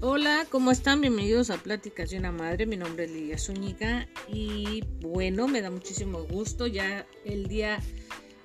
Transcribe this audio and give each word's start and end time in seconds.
Hola, 0.00 0.46
¿cómo 0.48 0.70
están? 0.70 1.02
Bienvenidos 1.02 1.50
a 1.50 1.58
Pláticas 1.58 2.10
de 2.10 2.18
una 2.18 2.32
Madre. 2.32 2.64
Mi 2.64 2.78
nombre 2.78 3.04
es 3.04 3.10
Lidia 3.10 3.36
Zúñiga 3.38 4.08
y 4.26 4.82
bueno, 5.00 5.48
me 5.48 5.60
da 5.60 5.70
muchísimo 5.70 6.22
gusto. 6.22 6.66
Ya 6.66 7.06
el 7.26 7.46
día 7.46 7.78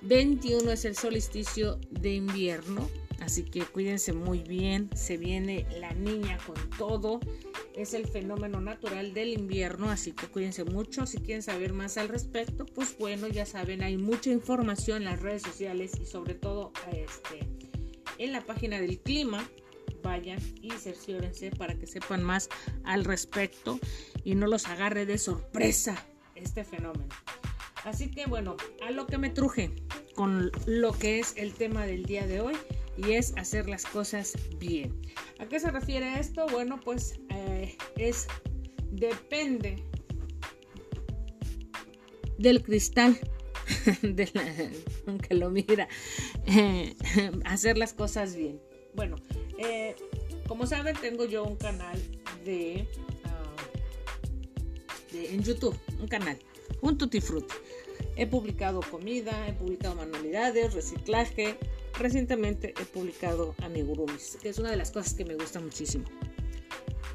21 0.01 0.71
es 0.71 0.83
el 0.83 0.97
solsticio 0.97 1.79
de 1.89 2.15
invierno, 2.15 2.89
así 3.21 3.43
que 3.43 3.61
cuídense 3.61 4.11
muy 4.11 4.39
bien. 4.39 4.89
Se 4.93 5.15
viene 5.15 5.65
la 5.79 5.93
niña 5.93 6.37
con 6.45 6.57
todo. 6.77 7.21
Es 7.77 7.93
el 7.93 8.07
fenómeno 8.07 8.59
natural 8.59 9.13
del 9.13 9.29
invierno, 9.29 9.91
así 9.91 10.11
que 10.11 10.27
cuídense 10.27 10.63
mucho. 10.63 11.05
Si 11.05 11.19
quieren 11.19 11.43
saber 11.43 11.73
más 11.73 11.97
al 11.97 12.09
respecto, 12.09 12.65
pues 12.65 12.97
bueno, 12.97 13.27
ya 13.27 13.45
saben, 13.45 13.83
hay 13.83 13.97
mucha 13.97 14.31
información 14.31 14.97
en 14.97 15.05
las 15.05 15.21
redes 15.21 15.43
sociales 15.43 15.91
y 16.01 16.07
sobre 16.07 16.33
todo 16.33 16.73
este, 16.91 17.47
en 18.17 18.31
la 18.31 18.41
página 18.41 18.81
del 18.81 18.99
clima 18.99 19.47
vayan 20.01 20.39
y 20.59 20.71
cerciórense 20.71 21.51
para 21.51 21.75
que 21.75 21.85
sepan 21.85 22.23
más 22.23 22.49
al 22.83 23.05
respecto 23.05 23.79
y 24.23 24.33
no 24.33 24.47
los 24.47 24.65
agarre 24.67 25.05
de 25.05 25.19
sorpresa 25.19 26.03
este 26.33 26.63
fenómeno. 26.63 27.13
Así 27.83 28.09
que 28.09 28.25
bueno, 28.25 28.57
a 28.85 28.91
lo 28.91 29.05
que 29.05 29.19
me 29.19 29.29
truje 29.29 29.71
con 30.15 30.51
lo 30.65 30.93
que 30.93 31.19
es 31.19 31.35
el 31.37 31.53
tema 31.53 31.85
del 31.85 32.05
día 32.05 32.25
de 32.25 32.41
hoy 32.41 32.55
y 32.97 33.13
es 33.13 33.33
hacer 33.37 33.69
las 33.69 33.85
cosas 33.85 34.33
bien. 34.57 34.99
¿A 35.39 35.45
qué 35.45 35.59
se 35.59 35.71
refiere 35.71 36.19
esto? 36.19 36.45
Bueno, 36.51 36.79
pues 36.79 37.19
eh, 37.29 37.77
es 37.95 38.27
depende 38.91 39.83
del 42.37 42.63
cristal 42.63 43.19
de 44.01 44.71
aunque 45.07 45.33
lo 45.33 45.49
mira 45.49 45.87
eh, 46.45 46.95
hacer 47.45 47.77
las 47.77 47.93
cosas 47.93 48.35
bien. 48.35 48.59
Bueno, 48.95 49.17
eh, 49.57 49.95
como 50.47 50.65
saben, 50.65 50.95
tengo 50.99 51.25
yo 51.25 51.43
un 51.43 51.57
canal 51.57 52.01
de, 52.45 52.87
ah, 53.25 53.55
en 55.13 55.43
YouTube, 55.43 55.77
un 55.99 56.07
canal, 56.07 56.37
un 56.81 56.97
Tutti 56.97 57.21
Frutti. 57.21 57.53
He 58.15 58.25
publicado 58.25 58.79
comida, 58.81 59.47
he 59.47 59.53
publicado 59.53 59.95
manualidades, 59.95 60.73
reciclaje. 60.73 61.57
Recientemente 61.99 62.73
he 62.79 62.85
publicado 62.85 63.55
amigurumis, 63.63 64.37
que 64.41 64.49
es 64.49 64.59
una 64.59 64.69
de 64.69 64.77
las 64.77 64.91
cosas 64.91 65.13
que 65.13 65.25
me 65.25 65.35
gusta 65.35 65.59
muchísimo. 65.59 66.05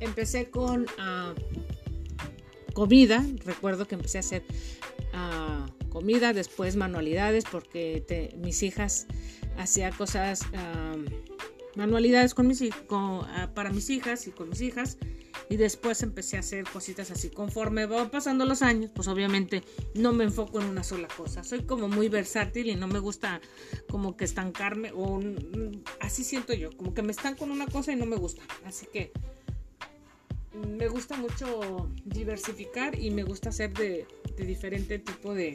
Empecé 0.01 0.51
con 0.51 0.83
uh, 0.83 2.73
comida, 2.73 3.25
recuerdo 3.45 3.87
que 3.87 3.95
empecé 3.95 4.19
a 4.19 4.21
hacer 4.21 4.43
uh, 5.15 5.89
comida, 5.89 6.33
después 6.33 6.75
manualidades, 6.75 7.45
porque 7.45 8.35
mis 8.39 8.63
hijas 8.63 9.07
hacían 9.57 9.93
cosas 9.93 10.41
manualidades 11.77 12.35
con 12.35 12.47
mis, 12.47 12.63
ah, 12.91 13.51
para 13.55 13.71
mis 13.71 13.91
hijas 13.91 14.27
y 14.27 14.33
con 14.33 14.49
mis 14.49 14.61
hijas. 14.61 14.99
Y 15.53 15.59
después 15.59 16.03
empecé 16.03 16.39
a 16.39 16.41
hacer 16.41 16.65
cositas 16.65 17.11
así. 17.11 17.29
Conforme 17.29 17.85
van 17.85 18.09
pasando 18.09 18.47
los 18.47 18.63
años, 18.63 18.91
pues 18.95 19.07
obviamente 19.07 19.63
no 19.95 20.15
me 20.15 20.25
enfoco 20.25 20.59
en 20.63 20.67
una 20.67 20.83
sola 20.83 21.09
cosa. 21.15 21.45
Soy 21.45 21.65
como 21.65 21.89
muy 21.89 22.09
versátil 22.09 22.71
y 22.71 22.75
no 22.75 22.87
me 22.87 22.99
gusta 23.01 23.39
como 23.91 24.17
que 24.17 24.25
estancarme. 24.25 24.93
O 24.95 25.21
así 26.01 26.25
siento 26.25 26.55
yo, 26.55 26.75
como 26.75 26.95
que 26.95 27.03
me 27.03 27.13
estanco 27.13 27.45
en 27.45 27.51
una 27.51 27.67
cosa 27.67 27.93
y 27.93 27.97
no 27.97 28.07
me 28.07 28.17
gusta. 28.17 28.41
Así 28.65 28.87
que 28.91 29.13
me 30.67 30.89
gusta 30.89 31.19
mucho 31.19 31.91
diversificar 32.07 32.99
y 32.99 33.11
me 33.11 33.23
gusta 33.23 33.51
hacer 33.51 33.75
de, 33.75 34.07
de 34.35 34.47
diferente 34.47 35.01
tipo 35.01 35.35
de, 35.35 35.55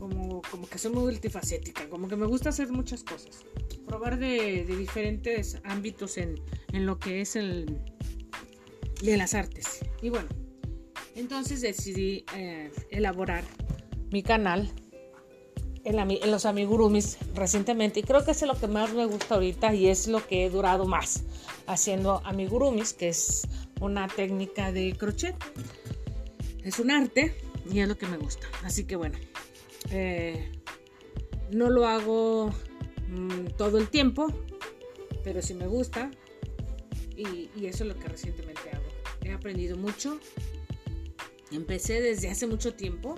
como, 0.00 0.42
como 0.50 0.68
que 0.68 0.78
soy 0.78 0.90
muy 0.90 1.04
multifacética, 1.04 1.88
como 1.88 2.08
que 2.08 2.16
me 2.16 2.26
gusta 2.26 2.48
hacer 2.48 2.72
muchas 2.72 3.04
cosas 3.04 3.44
probar 3.86 4.18
de, 4.18 4.64
diferentes 4.64 5.58
ámbitos 5.64 6.18
en, 6.18 6.36
lo 6.72 6.98
que 6.98 7.22
es 7.22 7.36
el 7.36 7.80
de 9.02 9.16
las 9.16 9.34
artes. 9.34 9.80
Y 10.02 10.10
bueno, 10.10 10.28
entonces 11.14 11.60
decidí 11.60 12.24
eh, 12.34 12.70
elaborar 12.90 13.44
mi 14.10 14.22
canal 14.22 14.70
en, 15.84 16.30
los 16.30 16.46
amigurumis 16.46 17.18
recientemente 17.34 18.00
y 18.00 18.02
creo 18.02 18.24
que 18.24 18.32
es 18.32 18.42
lo 18.42 18.58
que 18.58 18.66
más 18.66 18.92
me 18.92 19.06
gusta 19.06 19.36
ahorita 19.36 19.74
y 19.74 19.88
es 19.88 20.08
lo 20.08 20.26
que 20.26 20.44
he 20.44 20.50
durado 20.50 20.84
más 20.84 21.24
haciendo 21.66 22.20
amigurumis, 22.24 22.92
que 22.92 23.08
es 23.08 23.46
una 23.80 24.08
técnica 24.08 24.72
de 24.72 24.96
crochet. 24.96 25.36
Es 26.64 26.78
un 26.80 26.90
arte 26.90 27.34
y 27.70 27.80
es 27.80 27.88
lo 27.88 27.96
que 27.96 28.06
me 28.06 28.16
gusta. 28.16 28.46
Así 28.64 28.84
que 28.84 28.96
bueno, 28.96 29.16
eh, 29.90 30.50
no 31.50 31.70
lo 31.70 31.86
hago 31.86 32.52
Mm, 33.08 33.46
todo 33.56 33.78
el 33.78 33.88
tiempo, 33.88 34.26
pero 35.22 35.40
sí 35.40 35.54
me 35.54 35.66
gusta 35.66 36.10
y, 37.16 37.48
eso 37.64 37.84
es 37.84 37.88
lo 37.88 37.98
que 37.98 38.08
recientemente 38.08 38.70
hago. 38.70 38.85
He 39.26 39.32
aprendido 39.32 39.76
mucho. 39.76 40.20
Empecé 41.50 42.00
desde 42.00 42.30
hace 42.30 42.46
mucho 42.46 42.74
tiempo. 42.74 43.16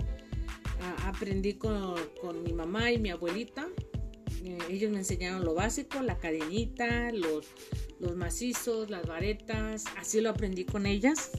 aprendí 1.05 1.53
con, 1.53 1.95
mi 2.43 2.53
mamá 2.53 2.91
y 2.91 2.97
mi 2.97 3.11
abuelita. 3.11 3.67
Eh, 4.43 4.57
ellos 4.69 4.91
me 4.91 4.99
enseñaron 4.99 5.43
lo 5.43 5.53
básico, 5.53 6.01
la 6.01 6.17
cadenita, 6.17 7.11
los, 7.11 7.45
los 7.99 8.15
macizos, 8.15 8.89
las 8.89 9.05
varetas. 9.05 9.85
Así 9.97 10.19
lo 10.19 10.31
aprendí 10.31 10.65
con 10.65 10.87
ellas. 10.87 11.31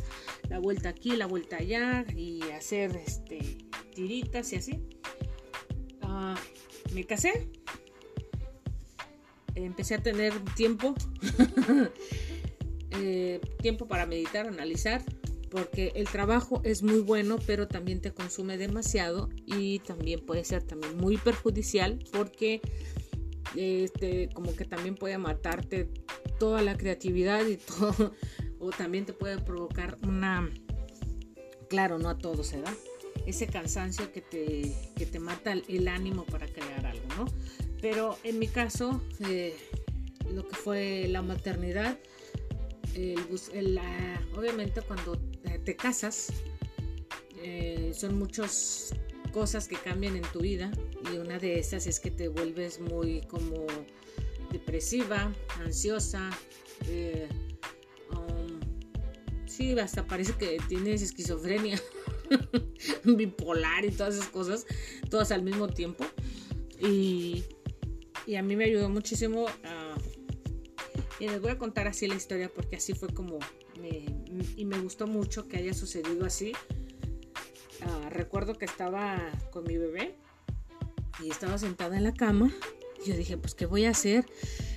La 0.49 0.61
vuelta 0.61 0.91
aquí, 0.91 1.17
la 1.17 1.27
vuelta 1.27 1.57
allá 1.57 2.05
y 2.15 2.43
hacer 2.51 2.97
este, 2.97 3.59
tiritas 3.95 4.53
y 4.53 4.57
así. 4.57 4.85
Ah, 6.03 6.37
me 6.95 7.05
casé 7.05 7.51
empecé 9.65 9.95
a 9.95 10.03
tener 10.03 10.33
tiempo, 10.55 10.95
eh, 12.93 13.41
tiempo 13.61 13.87
para 13.87 14.07
meditar, 14.07 14.47
analizar, 14.47 15.03
porque 15.51 15.93
el 15.95 16.09
trabajo 16.09 16.61
es 16.65 16.83
muy 16.83 17.01
bueno, 17.01 17.39
pero 17.47 17.67
también 17.67 18.01
te 18.01 18.13
consume 18.13 18.57
demasiado 18.57 19.29
y 19.47 19.81
también 19.81 20.21
puede 20.21 20.45
ser 20.45 20.63
también 20.63 20.97
muy 20.97 21.17
perjudicial 21.17 21.99
porque 22.13 22.61
este, 23.57 24.29
como 24.33 24.55
que 24.55 24.65
también 24.65 24.95
puede 24.95 25.19
matarte 25.19 25.89
toda 26.39 26.63
la 26.63 26.77
creatividad 26.77 27.45
y 27.47 27.57
todo, 27.79 28.13
o 28.59 28.71
también 28.71 29.07
te 29.07 29.13
puede 29.13 29.39
provocar 29.39 29.99
una, 30.07 30.49
claro, 31.69 31.99
no 31.99 32.09
a 32.09 32.19
todos 32.19 32.47
se 32.47 32.61
da, 32.61 32.73
ese 33.27 33.47
cansancio 33.47 34.13
que 34.13 34.21
te, 34.21 34.75
que 34.97 35.07
te 35.07 35.19
mata 35.19 35.53
el 35.53 35.89
ánimo 35.89 36.25
para 36.25 36.47
crear 36.47 36.87
algo, 36.87 37.07
¿no? 37.17 37.27
Pero 37.81 38.19
en 38.25 38.39
mi 38.39 38.47
caso, 38.47 39.03
eh, 39.21 39.57
lo 40.33 40.47
que 40.47 40.55
fue 40.55 41.07
la 41.09 41.23
maternidad, 41.23 41.99
obviamente 44.37 44.83
cuando 44.83 45.17
te 45.65 45.77
casas, 45.77 46.33
eh, 47.43 47.93
son 47.95 48.19
muchas 48.19 48.95
cosas 49.33 49.69
que 49.69 49.77
cambian 49.77 50.17
en 50.17 50.23
tu 50.33 50.41
vida 50.41 50.71
y 51.13 51.19
una 51.19 51.39
de 51.39 51.59
esas 51.59 51.87
es 51.87 52.01
que 52.01 52.11
te 52.11 52.29
vuelves 52.29 52.81
muy 52.81 53.21
como 53.23 53.67
depresiva, 54.51 55.33
ansiosa, 55.61 56.31
eh, 56.89 57.29
um, 58.11 58.59
sí, 59.47 59.79
hasta 59.79 60.07
parece 60.07 60.35
que 60.35 60.59
tienes 60.69 61.03
esquizofrenia, 61.03 61.81
bipolar 63.05 63.85
y 63.85 63.91
todas 63.91 64.17
esas 64.17 64.29
cosas, 64.29 64.67
todas 65.09 65.31
al 65.31 65.43
mismo 65.43 65.69
tiempo. 65.69 66.05
Y 66.81 67.45
y 68.27 68.37
a 68.37 68.43
mí 68.43 68.55
me 68.55 68.65
ayudó 68.65 68.89
muchísimo. 68.89 69.47
Y 71.21 71.29
les 71.29 71.41
voy 71.41 71.51
a 71.51 71.59
contar 71.59 71.87
así 71.87 72.09
la 72.09 72.15
historia 72.15 72.51
porque 72.53 72.77
así 72.77 72.95
fue 72.95 73.09
como 73.13 73.39
me, 73.81 74.05
y 74.57 74.65
me 74.65 74.79
gustó 74.81 75.07
mucho 75.07 75.47
que 75.47 75.59
haya 75.59 75.75
sucedido 75.75 76.25
así. 76.25 76.53
Ah, 77.83 78.09
recuerdo 78.11 78.55
que 78.55 78.65
estaba 78.65 79.31
con 79.51 79.65
mi 79.65 79.77
bebé 79.77 80.17
y 81.23 81.31
estaba 81.31 81.59
sentada 81.59 81.97
en 81.97 82.05
la 82.05 82.15
cama. 82.15 82.53
Y 83.05 83.11
yo 83.11 83.17
dije, 83.17 83.37
pues, 83.37 83.55
¿qué 83.55 83.67
voy 83.67 83.85
a 83.85 83.91
hacer? 83.91 84.27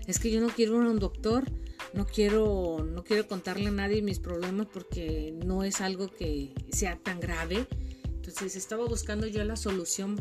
Es 0.05 0.19
que 0.19 0.31
yo 0.31 0.41
no 0.41 0.49
quiero 0.49 0.81
ir 0.81 0.87
a 0.87 0.91
un 0.91 0.99
doctor, 0.99 1.45
no 1.93 2.05
quiero, 2.05 2.85
no 2.85 3.03
quiero 3.03 3.27
contarle 3.27 3.67
a 3.67 3.71
nadie 3.71 4.01
mis 4.01 4.19
problemas 4.19 4.67
porque 4.67 5.33
no 5.45 5.63
es 5.63 5.79
algo 5.81 6.07
que 6.07 6.53
sea 6.71 6.97
tan 6.97 7.19
grave. 7.19 7.67
Entonces 8.05 8.55
estaba 8.55 8.85
buscando 8.85 9.27
yo 9.27 9.43
la 9.43 9.55
solución 9.55 10.19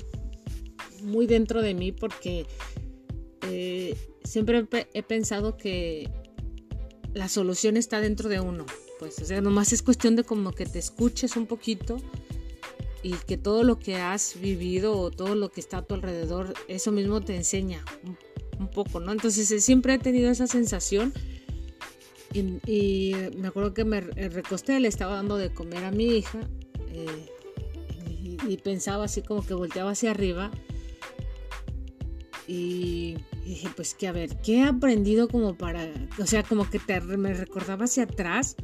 muy 1.03 1.27
dentro 1.27 1.63
de 1.63 1.75
mí 1.75 1.91
porque 1.93 2.47
eh, 3.43 3.97
siempre 4.33 4.67
he 4.95 5.03
pensado 5.03 5.59
que 5.59 6.09
la 7.13 7.29
solución 7.29 7.77
está 7.77 8.01
dentro 8.01 8.31
de 8.31 8.41
uno. 8.41 8.65
Pues, 8.99 9.19
o 9.21 9.27
sea, 9.27 9.43
nomás 9.43 9.75
es 9.75 9.83
cuestión 9.83 10.17
de 10.17 10.25
como 10.25 10.53
que 10.53 10.65
te 10.65 10.79
escuches 10.79 11.37
un 11.37 11.47
poquito 11.47 11.99
y 13.03 13.13
que 13.13 13.37
todo 13.37 13.63
lo 13.63 13.79
que 13.79 13.97
has 13.97 14.41
vivido 14.41 14.97
o 14.97 15.11
todo 15.11 15.35
lo 15.35 15.51
que 15.51 15.61
está 15.61 15.79
a 15.79 15.83
tu 15.83 15.93
alrededor, 15.93 16.55
eso 16.67 16.93
mismo 16.93 17.21
te 17.21 17.37
enseña 17.37 17.85
un, 18.59 18.71
poco, 18.71 19.01
¿no? 19.01 19.13
Entonces 19.13 19.63
siempre 19.63 19.95
he 19.95 19.99
tenido 19.99 20.31
esa 20.31 20.47
sensación 20.47 21.13
Y, 22.33 23.15
me 23.37 23.49
acuerdo 23.49 23.75
que 23.75 23.85
me 23.85 24.01
recosté, 24.01 24.81
le 24.81 24.89
estaba 24.89 25.17
dando 25.17 25.37
de 25.37 25.53
comer 25.53 25.85
a 25.85 25.91
mi 25.91 26.07
hija 26.07 26.41
eh, 26.89 27.27
y, 28.49 28.57
pensaba 28.57 29.05
así 29.05 29.21
como 29.21 29.45
que 29.45 29.53
volteaba 29.53 29.91
hacia 29.91 30.13
arriba 30.13 30.51
y, 32.49 33.17
dije 33.45 33.69
pues 33.75 33.95
que 33.95 34.09
a 34.09 34.13
ver, 34.13 34.37
¿qué 34.43 34.59
he 34.59 34.63
aprendido 34.65 35.29
como 35.29 35.57
para, 35.57 35.89
o 36.19 36.27
sea, 36.27 36.43
como 36.43 36.69
que 36.69 36.81
me 37.17 37.35
recordaba 37.35 37.85
hacia 37.85 38.05
atrás 38.05 38.57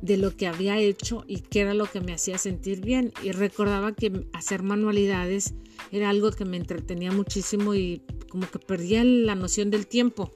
de 0.00 0.16
lo 0.16 0.36
que 0.36 0.46
había 0.46 0.78
hecho 0.78 1.24
y 1.26 1.40
qué 1.40 1.60
era 1.60 1.74
lo 1.74 1.86
que 1.86 2.00
me 2.00 2.12
hacía 2.12 2.36
sentir 2.38 2.80
bien 2.80 3.12
y 3.22 3.32
recordaba 3.32 3.92
que 3.92 4.26
hacer 4.32 4.62
manualidades 4.62 5.54
era 5.92 6.10
algo 6.10 6.32
que 6.32 6.44
me 6.44 6.56
entretenía 6.56 7.12
muchísimo 7.12 7.74
y 7.74 8.02
como 8.28 8.50
que 8.50 8.58
perdía 8.58 9.04
la 9.04 9.34
noción 9.34 9.70
del 9.70 9.86
tiempo 9.86 10.32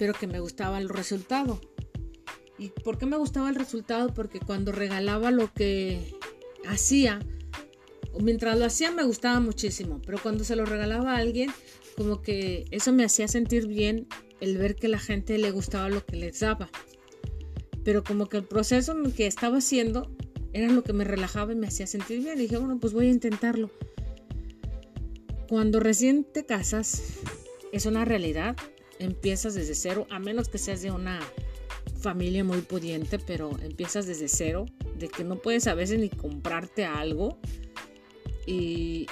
pero 0.00 0.14
que 0.14 0.26
me 0.26 0.40
gustaba 0.40 0.78
el 0.78 0.88
resultado. 0.88 1.60
¿Y 2.58 2.68
por 2.68 2.96
qué 2.96 3.04
me 3.04 3.18
gustaba 3.18 3.50
el 3.50 3.54
resultado? 3.54 4.08
Porque 4.14 4.40
cuando 4.40 4.72
regalaba 4.72 5.30
lo 5.30 5.52
que 5.52 6.16
hacía, 6.66 7.20
mientras 8.18 8.58
lo 8.58 8.64
hacía 8.64 8.90
me 8.90 9.04
gustaba 9.04 9.40
muchísimo, 9.40 10.00
pero 10.04 10.18
cuando 10.22 10.44
se 10.44 10.56
lo 10.56 10.64
regalaba 10.64 11.14
a 11.14 11.18
alguien, 11.18 11.50
como 11.96 12.22
que 12.22 12.64
eso 12.70 12.92
me 12.92 13.04
hacía 13.04 13.28
sentir 13.28 13.66
bien 13.66 14.06
el 14.40 14.56
ver 14.58 14.74
que 14.74 14.88
la 14.88 14.98
gente 14.98 15.38
le 15.38 15.50
gustaba 15.50 15.88
lo 15.88 16.04
que 16.04 16.16
les 16.16 16.40
daba. 16.40 16.70
Pero 17.84 18.02
como 18.04 18.28
que 18.28 18.38
el 18.38 18.44
proceso 18.44 18.94
que 19.16 19.26
estaba 19.26 19.58
haciendo 19.58 20.10
era 20.52 20.70
lo 20.70 20.82
que 20.82 20.92
me 20.92 21.04
relajaba 21.04 21.52
y 21.52 21.56
me 21.56 21.66
hacía 21.66 21.86
sentir 21.86 22.22
bien. 22.22 22.38
Y 22.38 22.42
dije, 22.42 22.56
bueno, 22.56 22.78
pues 22.78 22.92
voy 22.92 23.06
a 23.06 23.10
intentarlo. 23.10 23.70
Cuando 25.48 25.80
recién 25.80 26.24
te 26.24 26.44
casas, 26.44 27.02
es 27.72 27.86
una 27.86 28.04
realidad 28.04 28.56
empiezas 29.00 29.54
desde 29.54 29.74
cero, 29.74 30.06
a 30.10 30.18
menos 30.18 30.48
que 30.48 30.58
seas 30.58 30.82
de 30.82 30.92
una 30.92 31.20
familia 32.00 32.44
muy 32.44 32.60
pudiente, 32.60 33.18
pero 33.18 33.50
empiezas 33.62 34.06
desde 34.06 34.28
cero, 34.28 34.66
de 34.96 35.08
que 35.08 35.24
no 35.24 35.36
puedes 35.36 35.66
a 35.66 35.74
veces 35.74 35.98
ni 35.98 36.10
comprarte 36.10 36.84
algo. 36.84 37.38
Y, 38.46 39.06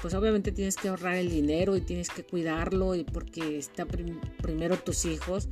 pues 0.00 0.14
obviamente 0.14 0.52
tienes 0.52 0.76
que 0.76 0.88
ahorrar 0.88 1.16
el 1.16 1.30
dinero 1.30 1.76
y 1.76 1.80
tienes 1.80 2.08
que 2.08 2.24
cuidarlo 2.24 2.94
y 2.94 3.04
porque 3.04 3.58
está 3.58 3.86
primero 3.86 4.78
tus 4.78 5.04
hijos 5.04 5.48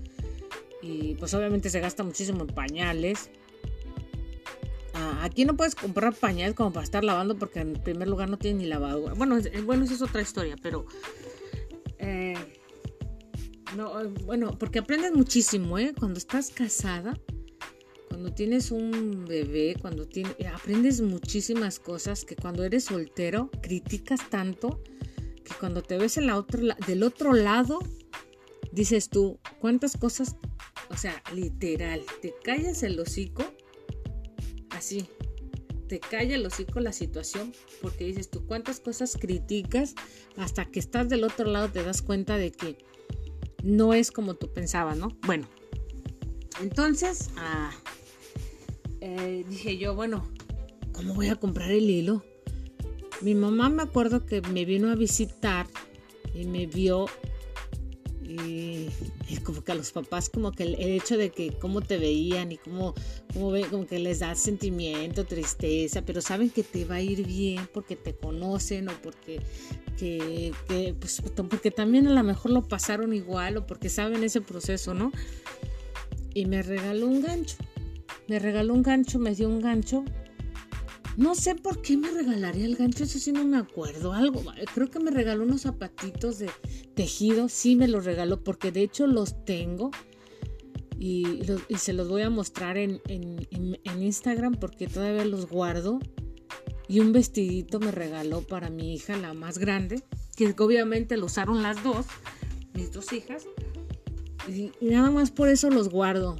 y 0.80 1.14
pues 1.16 1.34
obviamente 1.34 1.68
se 1.68 1.80
gasta 1.80 2.02
muchísimo 2.02 2.42
en 2.42 2.48
pañales. 2.48 3.30
Aquí 5.20 5.44
no 5.44 5.56
puedes 5.56 5.74
comprar 5.74 6.14
pañales 6.14 6.54
como 6.54 6.72
para 6.72 6.84
estar 6.84 7.04
lavando 7.04 7.36
porque 7.36 7.60
en 7.60 7.74
primer 7.74 8.08
lugar 8.08 8.30
no 8.30 8.38
tiene 8.38 8.60
ni 8.60 8.66
lavadora. 8.66 9.14
Bueno, 9.14 9.38
bueno, 9.64 9.84
esa 9.84 9.94
es 9.94 10.02
otra 10.02 10.22
historia, 10.22 10.56
pero 10.62 10.86
eh, 11.98 12.34
no, 13.76 14.00
eh, 14.00 14.08
bueno, 14.24 14.56
porque 14.58 14.78
aprendes 14.78 15.12
muchísimo, 15.12 15.78
¿eh? 15.78 15.92
Cuando 15.98 16.18
estás 16.18 16.50
casada, 16.50 17.18
cuando 18.26 18.34
tienes 18.34 18.72
un 18.72 19.24
bebé, 19.24 19.76
cuando 19.80 20.08
tienes, 20.08 20.34
eh, 20.40 20.48
aprendes 20.48 21.00
muchísimas 21.00 21.78
cosas 21.78 22.24
que 22.24 22.34
cuando 22.34 22.64
eres 22.64 22.86
soltero 22.86 23.52
criticas 23.62 24.28
tanto 24.30 24.82
que 25.44 25.54
cuando 25.60 25.80
te 25.80 25.96
ves 25.96 26.16
en 26.16 26.26
la 26.26 26.36
otra, 26.36 26.76
del 26.88 27.04
otro 27.04 27.34
lado 27.34 27.78
dices 28.72 29.10
tú, 29.10 29.38
¿cuántas 29.60 29.96
cosas? 29.96 30.34
O 30.90 30.96
sea, 30.96 31.22
literal, 31.32 32.02
te 32.20 32.34
callas 32.42 32.82
el 32.82 32.98
hocico 32.98 33.44
así. 34.70 35.06
Te 35.86 36.00
calla 36.00 36.34
el 36.34 36.44
hocico 36.44 36.80
la 36.80 36.92
situación 36.92 37.52
porque 37.80 38.06
dices 38.06 38.28
tú 38.28 38.44
cuántas 38.44 38.80
cosas 38.80 39.16
criticas 39.16 39.94
hasta 40.36 40.64
que 40.64 40.80
estás 40.80 41.08
del 41.08 41.22
otro 41.22 41.46
lado 41.46 41.70
te 41.70 41.84
das 41.84 42.02
cuenta 42.02 42.36
de 42.36 42.50
que 42.50 42.76
no 43.62 43.94
es 43.94 44.10
como 44.10 44.34
tú 44.34 44.52
pensabas, 44.52 44.96
¿no? 44.96 45.16
Bueno, 45.24 45.46
entonces 46.60 47.30
ah, 47.36 47.70
eh, 49.06 49.44
dije 49.48 49.78
yo, 49.78 49.94
bueno, 49.94 50.26
¿cómo 50.92 51.14
voy 51.14 51.28
a 51.28 51.36
comprar 51.36 51.70
el 51.70 51.88
hilo? 51.88 52.24
Mi 53.22 53.34
mamá 53.34 53.68
me 53.68 53.82
acuerdo 53.82 54.26
que 54.26 54.40
me 54.42 54.64
vino 54.64 54.90
a 54.90 54.96
visitar 54.96 55.68
y 56.34 56.44
me 56.44 56.66
vio 56.66 57.06
y, 58.22 58.88
como 59.44 59.62
que 59.62 59.70
a 59.70 59.74
los 59.76 59.92
papás 59.92 60.28
como 60.28 60.50
que 60.50 60.64
el, 60.64 60.74
hecho 60.74 61.16
de 61.16 61.30
que 61.30 61.52
cómo 61.52 61.82
te 61.82 61.98
veían 61.98 62.50
y 62.50 62.56
cómo, 62.56 62.94
cómo 63.32 63.52
ve, 63.52 63.62
como 63.70 63.86
que 63.86 64.00
les 64.00 64.18
da 64.18 64.34
sentimiento, 64.34 65.24
tristeza, 65.24 66.02
pero 66.02 66.20
saben 66.20 66.50
que 66.50 66.64
te 66.64 66.84
va 66.84 66.96
a 66.96 67.00
ir 67.00 67.24
bien 67.24 67.68
porque 67.72 67.94
te 67.94 68.12
conocen 68.16 68.88
o 68.88 68.92
porque 69.02 69.40
que, 69.96 70.52
pues, 70.98 71.22
porque 71.48 71.70
también 71.70 72.08
a 72.08 72.12
lo 72.12 72.22
mejor 72.24 72.50
lo 72.50 72.62
pasaron 72.62 73.12
igual 73.12 73.58
o 73.58 73.66
porque 73.66 73.88
saben 73.88 74.24
ese 74.24 74.40
proceso, 74.40 74.94
¿no? 74.94 75.12
Y 76.34 76.46
me 76.46 76.62
regaló 76.62 77.06
un 77.06 77.22
gancho. 77.22 77.56
Me 78.28 78.38
regaló 78.38 78.74
un 78.74 78.82
gancho, 78.82 79.18
me 79.18 79.34
dio 79.34 79.48
un 79.48 79.60
gancho 79.60 80.04
no 81.16 81.34
sé 81.34 81.54
por 81.54 81.80
qué 81.80 81.96
me 81.96 82.10
regalaría 82.10 82.66
el 82.66 82.76
gancho, 82.76 83.04
eso 83.04 83.18
sí 83.18 83.32
no 83.32 83.42
me 83.44 83.56
acuerdo. 83.56 84.12
Algo, 84.12 84.42
creo 84.74 84.90
que 84.90 85.00
me 85.00 85.10
regaló 85.10 85.44
unos 85.44 85.62
zapatitos 85.62 86.38
de 86.38 86.50
tejido, 86.94 87.48
sí 87.48 87.74
me 87.74 87.88
los 87.88 88.04
regaló, 88.04 88.44
porque 88.44 88.70
de 88.70 88.82
hecho 88.82 89.06
los 89.06 89.42
tengo 89.46 89.90
y, 90.98 91.24
se 91.78 91.94
los 91.94 92.08
voy 92.08 92.20
a 92.22 92.30
mostrar 92.30 92.76
en, 92.76 93.00
Instagram 93.98 94.54
porque 94.54 94.86
todavía 94.86 95.24
los 95.24 95.48
guardo. 95.48 96.00
Y 96.88 97.00
un 97.00 97.12
vestidito 97.12 97.80
me 97.80 97.90
regaló 97.90 98.42
para 98.42 98.70
mi 98.70 98.94
hija, 98.94 99.16
la 99.16 99.34
más 99.34 99.58
grande, 99.58 100.04
que 100.36 100.54
obviamente 100.58 101.16
lo 101.16 101.26
usaron 101.26 101.62
las 101.62 101.82
dos, 101.82 102.06
mis 102.74 102.92
dos 102.92 103.12
hijas. 103.12 103.46
Y, 104.46 104.70
nada 104.82 105.10
más 105.10 105.30
por 105.30 105.48
eso 105.48 105.70
los 105.70 105.88
guardo, 105.88 106.36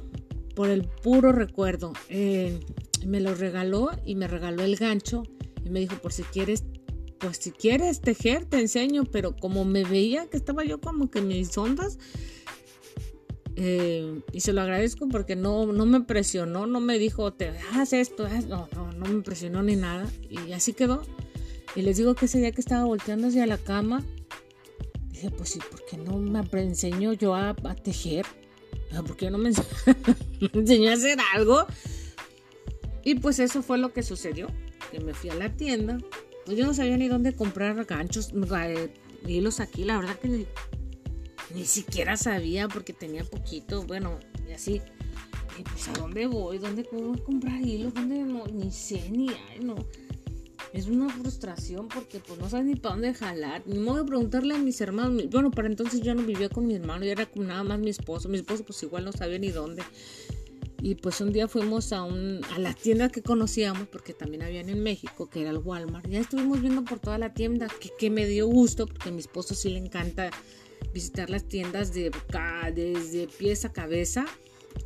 por 0.57 0.71
el 0.71 0.85
puro 0.85 1.31
recuerdo. 1.31 1.93
Eh, 2.09 2.59
me 3.05 3.21
lo 3.21 3.35
regaló 3.35 3.91
y 4.03 4.15
me 4.15 4.27
regaló 4.27 4.63
el 4.63 4.75
gancho 4.75 5.21
y 5.63 5.69
me 5.69 5.79
dijo, 5.79 5.97
por 6.01 6.11
si 6.11 6.23
quieres, 6.23 6.63
pues 7.19 7.37
si 7.37 7.51
quieres 7.51 8.01
tejer, 8.01 8.45
te 8.45 8.59
enseño, 8.59 9.03
pero 9.03 9.35
como 9.35 9.65
me 9.65 9.83
veía 9.83 10.25
que 10.25 10.35
estaba 10.35 10.65
yo 10.65 10.81
como 10.81 11.11
que 11.11 11.21
mis 11.21 11.55
ondas, 11.59 11.99
eh, 13.55 14.19
y 14.33 14.39
se 14.39 14.51
lo 14.51 14.61
agradezco 14.61 15.07
porque 15.07 15.35
no, 15.35 15.67
no 15.67 15.85
me 15.85 16.01
presionó, 16.01 16.65
no 16.65 16.79
me 16.79 16.97
dijo, 16.97 17.31
te 17.33 17.49
haz 17.73 17.93
esto, 17.93 18.27
no, 18.47 18.67
no, 18.73 18.91
no 18.93 19.05
me 19.05 19.21
presionó 19.21 19.61
ni 19.61 19.75
nada, 19.75 20.09
y 20.27 20.53
así 20.53 20.73
quedó. 20.73 21.03
Y 21.75 21.83
les 21.83 21.97
digo 21.97 22.15
que 22.15 22.25
ese 22.25 22.39
día 22.39 22.51
que 22.51 22.61
estaba 22.61 22.85
volteando 22.85 23.27
hacia 23.27 23.45
la 23.45 23.59
cama, 23.59 24.03
dije, 25.11 25.29
pues 25.29 25.49
sí, 25.49 25.59
¿por 25.69 25.85
qué 25.85 25.97
no 25.97 26.17
me 26.17 26.39
enseño 26.61 27.13
yo 27.13 27.35
a, 27.35 27.55
tejer? 27.83 28.25
¿Por 28.89 29.15
qué 29.15 29.29
no 29.29 29.37
me, 29.37 29.51
enseñó 30.53 30.89
a 30.89 30.93
hacer 30.93 31.17
algo? 31.33 31.65
Y 33.03 33.15
pues 33.15 33.39
eso 33.39 33.61
fue 33.61 33.77
lo 33.77 33.93
que 33.93 34.03
sucedió, 34.03 34.47
que 34.91 34.99
me 34.99 35.13
fui 35.13 35.29
a 35.29 35.35
la 35.35 35.49
tienda, 35.53 35.97
pues 36.45 36.57
yo 36.57 36.65
no 36.65 36.73
sabía 36.73 36.97
ni 36.97 37.07
dónde 37.07 37.33
comprar 37.33 37.85
ganchos, 37.85 38.31
eh, 38.33 38.93
hilos 39.25 39.59
aquí, 39.59 39.83
la 39.83 39.97
verdad 39.97 40.17
que 40.19 40.45
ni, 41.53 41.65
siquiera 41.65 42.17
sabía 42.17 42.67
porque 42.67 42.93
tenía 42.93 43.23
poquito, 43.23 43.83
bueno, 43.83 44.19
y 44.47 44.53
así. 44.53 44.81
Y 45.59 45.63
pues 45.63 45.87
a 45.87 45.93
dónde 45.93 46.27
voy, 46.27 46.57
dónde 46.57 46.83
puedo 46.83 47.21
comprar 47.23 47.61
hilos, 47.61 47.93
dónde 47.93 48.19
no, 48.19 48.45
ni 48.47 48.71
sé, 48.71 49.09
ni 49.09 49.29
hay, 49.29 49.59
no. 49.61 49.75
Es 50.73 50.87
una 50.87 51.09
frustración 51.09 51.87
porque 51.87 52.19
pues 52.19 52.39
no 52.39 52.49
sabes 52.49 52.65
ni 52.65 52.75
para 52.75 52.95
dónde 52.95 53.13
jalar. 53.13 53.63
Ni 53.65 53.79
modo 53.79 54.03
de 54.03 54.05
preguntarle 54.05 54.55
a 54.55 54.57
mis 54.57 54.79
hermanos. 54.81 55.29
Bueno, 55.29 55.51
para 55.51 55.67
entonces 55.67 56.01
yo 56.01 56.13
no 56.13 56.23
vivía 56.23 56.49
con 56.49 56.67
mi 56.67 56.75
hermano, 56.75 57.05
yo 57.05 57.11
era 57.11 57.25
con 57.25 57.47
nada 57.47 57.63
más 57.63 57.79
mi 57.79 57.89
esposo. 57.89 58.29
Mi 58.29 58.37
esposo 58.37 58.63
pues 58.65 58.81
igual 58.83 59.05
no 59.05 59.11
sabía 59.11 59.39
ni 59.39 59.49
dónde. 59.49 59.83
Y 60.81 60.95
pues 60.95 61.21
un 61.21 61.33
día 61.33 61.47
fuimos 61.47 61.91
a, 61.91 62.03
un, 62.03 62.41
a 62.53 62.59
la 62.59 62.73
tienda 62.73 63.09
que 63.09 63.23
conocíamos, 63.23 63.87
porque 63.87 64.13
también 64.13 64.43
habían 64.43 64.69
en 64.69 64.83
México, 64.83 65.27
que 65.29 65.41
era 65.41 65.49
el 65.49 65.57
Walmart. 65.57 66.07
Ya 66.07 66.19
estuvimos 66.19 66.61
viendo 66.61 66.83
por 66.83 66.99
toda 66.99 67.17
la 67.17 67.33
tienda, 67.33 67.67
que, 67.97 68.09
me 68.09 68.27
dio 68.27 68.47
gusto, 68.47 68.85
porque 68.85 69.09
a 69.09 69.11
mi 69.11 69.19
esposo 69.19 69.55
sí 69.55 69.69
le 69.69 69.79
encanta 69.79 70.29
visitar 70.93 71.29
las 71.29 71.47
tiendas 71.47 71.93
de, 71.93 72.11
desde 72.75 73.27
pies 73.27 73.65
a 73.65 73.73
cabeza. 73.73 74.25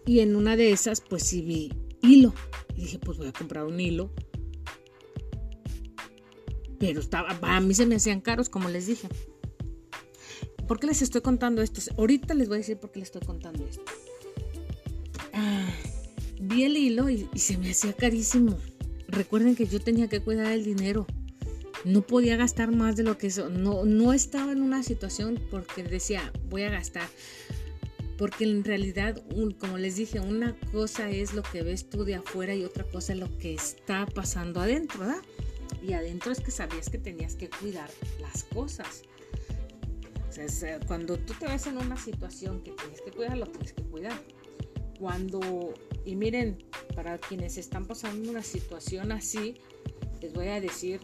Y 0.06 0.22
en 0.22 0.38
una 0.38 0.56
de 0.56 0.72
esas, 0.72 1.02
pues 1.02 1.24
sí 1.24 1.42
vi 1.42 1.74
hilo. 2.02 2.34
Y 2.76 2.82
dije, 2.82 3.00
pues 3.00 3.18
voy 3.18 3.28
a 3.28 3.34
comprar 3.34 3.66
un 3.66 3.80
hilo. 3.80 4.12
Pero 6.82 7.00
estaba, 7.00 7.40
a 7.42 7.62
mí 7.62 7.74
se 7.74 7.86
me 7.86 7.96
hacían 7.96 8.20
caros, 8.20 8.50
como 8.50 8.68
les 8.68 8.88
dije. 8.88 9.08
¿Por 10.68 10.80
qué 10.80 10.88
les 10.88 11.02
estoy 11.02 11.22
contando 11.22 11.62
esto? 11.62 11.80
Ahorita 11.98 12.34
les 12.34 12.50
voy 12.50 12.56
a 12.56 12.60
decir 12.60 12.78
por 12.78 12.92
qué 12.92 13.00
les 13.00 13.08
estoy 13.08 13.22
contando 13.22 13.66
esto 13.66 13.82
vi 16.42 16.64
el 16.64 16.78
hilo 16.78 17.10
y, 17.10 17.30
se 17.36 17.58
me 17.58 17.72
hacía 17.72 17.94
carísimo. 17.94 18.58
Recuerden 19.08 19.56
que 19.56 19.68
yo 19.68 19.80
tenía 19.80 20.08
que 20.08 20.22
cuidar 20.22 20.52
el 20.52 20.64
dinero. 20.64 21.06
No 21.84 22.02
podía 22.02 22.36
gastar 22.36 22.72
más 22.72 22.96
de 22.96 23.04
lo 23.04 23.18
que 23.18 23.28
eso. 23.28 23.50
No, 23.50 23.86
no 23.86 24.14
estaba 24.14 24.52
en 24.52 24.62
una 24.62 24.84
situación 24.84 25.40
porque 25.50 25.84
decía, 25.84 26.32
voy 26.50 26.64
a 26.64 26.70
gastar. 26.70 27.08
Porque 28.18 28.44
en 28.44 28.64
realidad, 28.64 29.22
como 29.60 29.78
les 29.78 29.96
dije, 29.96 30.20
una 30.20 30.56
cosa 30.72 31.10
es 31.10 31.34
lo 31.34 31.42
que 31.42 31.64
ves 31.64 31.90
tú 31.90 32.04
de 32.04 32.16
afuera 32.16 32.54
y 32.54 32.64
otra 32.64 32.84
cosa 32.84 33.14
es 33.14 33.20
lo 33.20 33.36
que 33.40 33.56
está 33.56 34.06
pasando 34.06 34.62
adentro, 34.62 35.00
¿verdad? 35.00 35.22
Y 35.82 35.94
adentro 35.94 36.32
es 36.32 36.40
que 36.40 36.52
sabías 36.52 36.90
que 36.90 36.98
tenías 36.98 37.36
que 37.36 37.50
cuidar 37.50 37.90
las 38.20 38.44
cosas. 38.44 39.04
Sea, 40.30 40.80
cuando 40.82 41.18
tú 41.18 41.34
te 41.34 41.48
ves 41.48 41.68
en 41.68 41.78
una 41.78 41.98
situación 41.98 42.62
que 42.64 42.72
tienes 42.72 43.02
que 43.02 43.12
cuidar, 43.12 43.38
lo 43.38 43.48
tienes 43.48 43.74
que 43.74 43.84
cuidar. 43.84 44.18
Cuando, 44.98 45.74
y 46.06 46.16
miren, 46.16 46.64
para 46.96 47.18
quienes 47.18 47.58
están 47.58 47.86
pasando 47.86 48.30
una 48.30 48.44
situación 48.44 49.12
así, 49.12 49.56
les 50.22 50.34
voy 50.34 50.48
a 50.48 50.62
decir, 50.62 51.02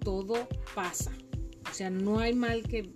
todo 0.00 0.48
pasa. 0.74 1.12
O 1.70 1.74
sea, 1.74 1.90
no 1.90 2.18
hay 2.18 2.34
mal 2.34 2.62
que 2.62 2.90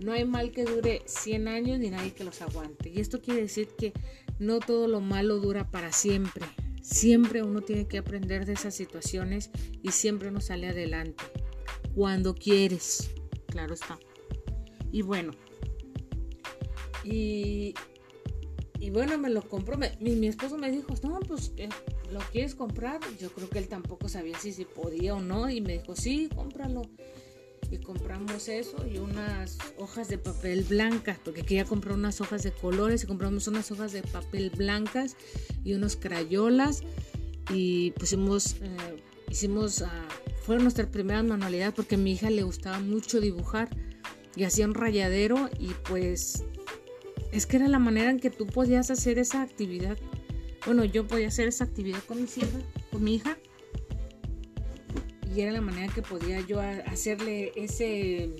no 0.00 0.12
hay 0.12 0.24
mal 0.24 0.50
que 0.50 0.64
dure 0.64 1.02
100 1.06 1.48
años 1.48 1.78
ni 1.78 1.90
nadie 1.90 2.12
que 2.12 2.24
los 2.24 2.42
aguante. 2.42 2.90
Y 2.90 2.98
esto 2.98 3.20
quiere 3.20 3.42
decir 3.42 3.68
que 3.78 3.92
no 4.38 4.58
todo 4.58 4.88
lo 4.88 5.00
malo 5.00 5.38
dura 5.38 5.70
para 5.70 5.92
siempre. 5.92 6.44
Siempre 6.82 7.42
uno 7.42 7.62
tiene 7.62 7.86
que 7.86 7.98
aprender 7.98 8.44
de 8.44 8.52
esas 8.52 8.74
situaciones 8.74 9.50
y 9.82 9.92
siempre 9.92 10.28
uno 10.28 10.40
sale 10.40 10.68
adelante. 10.68 11.24
Cuando 11.94 12.34
quieres, 12.34 13.10
claro 13.46 13.74
está. 13.74 13.98
Y 14.90 15.02
bueno, 15.02 15.32
y, 17.04 17.74
y 18.78 18.90
bueno, 18.90 19.16
me 19.16 19.30
lo 19.30 19.42
compró. 19.42 19.78
mi, 19.78 20.26
esposo 20.26 20.58
me 20.58 20.70
dijo, 20.70 20.94
no, 21.02 21.20
pues, 21.20 21.52
eh, 21.56 21.68
¿lo 22.10 22.20
quieres 22.32 22.54
comprar? 22.54 23.00
Yo 23.18 23.32
creo 23.32 23.48
que 23.48 23.58
él 23.58 23.68
tampoco 23.68 24.08
sabía 24.08 24.38
si, 24.38 24.52
si 24.52 24.64
podía 24.64 25.14
o 25.14 25.20
no. 25.20 25.48
Y 25.48 25.60
me 25.60 25.78
dijo, 25.78 25.94
sí, 25.96 26.28
cómpralo 26.34 26.82
y 27.72 27.78
compramos 27.78 28.48
eso 28.48 28.76
y 28.86 28.98
unas 28.98 29.58
hojas 29.78 30.08
de 30.08 30.18
papel 30.18 30.62
blancas, 30.62 31.18
porque 31.24 31.42
quería 31.42 31.64
comprar 31.64 31.94
unas 31.94 32.20
hojas 32.20 32.42
de 32.42 32.52
colores 32.52 33.04
y 33.04 33.06
compramos 33.06 33.48
unas 33.48 33.70
hojas 33.70 33.92
de 33.92 34.02
papel 34.02 34.50
blancas 34.50 35.16
y 35.64 35.72
unos 35.72 35.96
crayolas 35.96 36.82
y 37.50 37.92
pusimos, 37.92 38.56
eh, 38.60 39.02
hicimos, 39.30 39.80
uh, 39.80 39.86
fue 40.44 40.58
nuestra 40.58 40.86
primera 40.90 41.22
manualidad 41.22 41.74
porque 41.74 41.94
a 41.94 41.98
mi 41.98 42.12
hija 42.12 42.30
le 42.30 42.42
gustaba 42.42 42.78
mucho 42.78 43.20
dibujar 43.20 43.70
y 44.36 44.44
hacía 44.44 44.66
un 44.66 44.74
rayadero 44.74 45.48
y 45.58 45.68
pues 45.88 46.44
es 47.32 47.46
que 47.46 47.56
era 47.56 47.68
la 47.68 47.78
manera 47.78 48.10
en 48.10 48.20
que 48.20 48.30
tú 48.30 48.46
podías 48.46 48.90
hacer 48.90 49.18
esa 49.18 49.42
actividad. 49.42 49.96
Bueno, 50.66 50.84
yo 50.84 51.06
podía 51.06 51.28
hacer 51.28 51.48
esa 51.48 51.64
actividad 51.64 52.02
con 52.06 52.26
con 52.90 53.02
mi 53.02 53.14
hija 53.14 53.38
y 55.34 55.40
era 55.40 55.52
la 55.52 55.60
manera 55.60 55.92
que 55.92 56.02
podía 56.02 56.40
yo 56.40 56.60
hacerle 56.60 57.52
ese, 57.56 58.30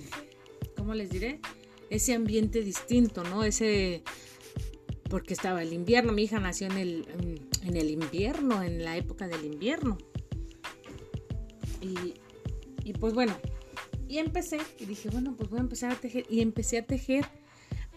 ¿cómo 0.77 0.93
les 0.93 1.09
diré? 1.09 1.39
Ese 1.89 2.13
ambiente 2.13 2.61
distinto, 2.61 3.23
¿no? 3.23 3.43
Ese, 3.43 4.03
porque 5.09 5.33
estaba 5.33 5.61
el 5.61 5.73
invierno, 5.73 6.11
mi 6.11 6.23
hija 6.23 6.39
nació 6.39 6.67
en 6.67 6.77
el, 6.77 7.41
en 7.63 7.77
el 7.77 7.89
invierno, 7.89 8.63
en 8.63 8.83
la 8.83 8.97
época 8.97 9.27
del 9.27 9.45
invierno. 9.45 9.97
Y, 11.81 12.13
y 12.83 12.93
pues 12.93 13.13
bueno, 13.13 13.35
y 14.07 14.19
empecé, 14.19 14.57
y 14.79 14.85
dije, 14.85 15.09
bueno, 15.09 15.35
pues 15.35 15.49
voy 15.49 15.59
a 15.59 15.63
empezar 15.63 15.91
a 15.91 15.95
tejer, 15.95 16.25
y 16.29 16.41
empecé 16.41 16.77
a 16.77 16.85
tejer, 16.85 17.25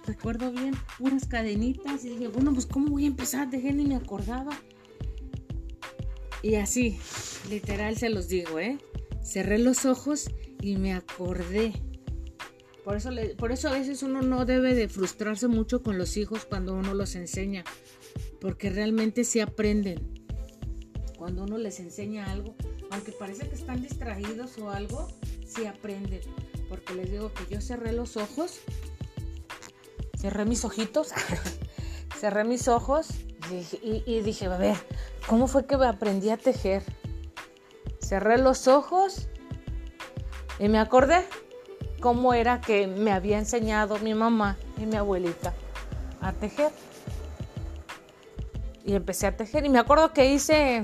recuerdo 0.07 0.51
bien, 0.53 0.75
unas 0.99 1.27
cadenitas, 1.27 2.05
y 2.05 2.11
dije, 2.11 2.29
bueno, 2.29 2.53
pues 2.53 2.67
¿cómo 2.67 2.89
voy 2.89 3.05
a 3.05 3.09
empezar 3.09 3.49
a 3.49 3.51
tejer? 3.51 3.75
Ni 3.75 3.85
me 3.85 3.97
acordaba. 3.97 4.59
Y 6.47 6.55
así, 6.55 6.97
literal 7.51 7.97
se 7.97 8.09
los 8.09 8.29
digo, 8.29 8.61
¿eh? 8.61 8.79
Cerré 9.21 9.59
los 9.59 9.85
ojos 9.85 10.31
y 10.61 10.77
me 10.77 10.95
acordé. 10.95 11.73
Por 12.85 12.97
eso, 12.97 13.11
por 13.37 13.51
eso 13.51 13.67
a 13.67 13.73
veces 13.73 14.05
uno 14.05 14.23
no 14.23 14.45
debe 14.45 14.77
de 14.77 14.89
frustrarse 14.89 15.49
mucho 15.49 15.83
con 15.83 15.99
los 15.99 16.17
hijos 16.17 16.45
cuando 16.45 16.75
uno 16.75 16.95
los 16.95 17.17
enseña, 17.17 17.65
porque 18.41 18.71
realmente 18.71 19.25
se 19.25 19.43
aprenden. 19.43 20.25
Cuando 21.19 21.43
uno 21.43 21.59
les 21.59 21.81
enseña 21.81 22.31
algo, 22.31 22.55
aunque 22.93 23.11
parece 23.11 23.49
que 23.49 23.57
están 23.57 23.83
distraídos 23.83 24.57
o 24.59 24.71
algo, 24.71 25.09
sí 25.49 25.67
aprenden. 25.67 26.21
Porque 26.69 26.95
les 26.95 27.11
digo 27.11 27.33
que 27.35 27.53
yo 27.53 27.61
cerré 27.61 27.93
los 27.93 28.17
ojos, 28.17 28.61
cerré 30.17 30.45
mis 30.45 30.65
ojitos, 30.65 31.09
cerré 32.21 32.45
mis 32.45 32.69
ojos 32.69 33.09
y, 33.83 34.05
y 34.07 34.21
dije, 34.21 34.47
a 34.47 34.57
ver, 34.57 34.77
¿cómo 35.27 35.47
fue 35.47 35.67
que 35.67 35.75
aprendí 35.75 36.31
a 36.31 36.37
tejer? 36.37 36.83
Cerré 38.01 38.39
los 38.39 38.69
ojos 38.69 39.29
y 40.59 40.69
me 40.69 40.79
acordé 40.79 41.25
cómo 42.01 42.35
era 42.35 42.61
que 42.61 42.87
me 42.87 43.13
había 43.13 43.39
enseñado 43.39 43.99
mi 43.99 44.15
mamá 44.15 44.57
y 44.79 44.87
mi 44.87 44.97
abuelita 44.97 45.55
a 46.21 46.33
tejer. 46.33 46.71
Y 48.85 48.95
empecé 48.95 49.27
a 49.27 49.37
tejer 49.37 49.65
y 49.67 49.69
me 49.69 49.81
acuerdo 49.81 50.13
que 50.13 50.33
hice 50.33 50.83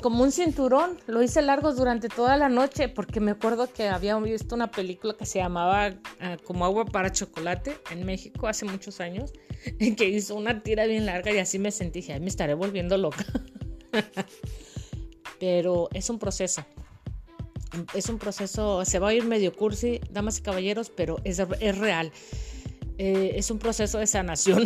como 0.00 0.22
un 0.22 0.32
cinturón, 0.32 0.98
lo 1.06 1.22
hice 1.22 1.42
largo 1.42 1.72
durante 1.72 2.08
toda 2.08 2.36
la 2.36 2.48
noche 2.48 2.88
porque 2.88 3.20
me 3.20 3.32
acuerdo 3.32 3.72
que 3.72 3.88
había 3.88 4.16
visto 4.18 4.54
una 4.54 4.70
película 4.70 5.14
que 5.16 5.26
se 5.26 5.38
llamaba 5.38 5.94
ah, 6.20 6.36
como 6.44 6.64
agua 6.64 6.84
para 6.84 7.10
chocolate 7.10 7.76
en 7.90 8.06
México 8.06 8.46
hace 8.46 8.64
muchos 8.64 9.00
años, 9.00 9.32
que 9.96 10.08
hizo 10.08 10.34
una 10.34 10.62
tira 10.62 10.86
bien 10.86 11.06
larga 11.06 11.32
y 11.32 11.38
así 11.38 11.58
me 11.58 11.70
sentí, 11.70 12.00
dije, 12.00 12.18
me 12.20 12.28
estaré 12.28 12.54
volviendo 12.54 12.96
loca. 12.96 13.24
pero 15.40 15.88
es 15.92 16.10
un 16.10 16.18
proceso. 16.18 16.64
Es 17.94 18.08
un 18.08 18.18
proceso, 18.18 18.84
se 18.84 18.98
va 18.98 19.08
a 19.08 19.14
ir 19.14 19.24
medio 19.24 19.54
cursi, 19.54 20.00
damas 20.10 20.38
y 20.38 20.42
caballeros, 20.42 20.90
pero 20.90 21.16
es, 21.24 21.38
es 21.38 21.78
real. 21.78 22.12
Eh, 22.96 23.32
es 23.36 23.50
un 23.50 23.58
proceso 23.58 23.98
de 23.98 24.06
sanación. 24.06 24.64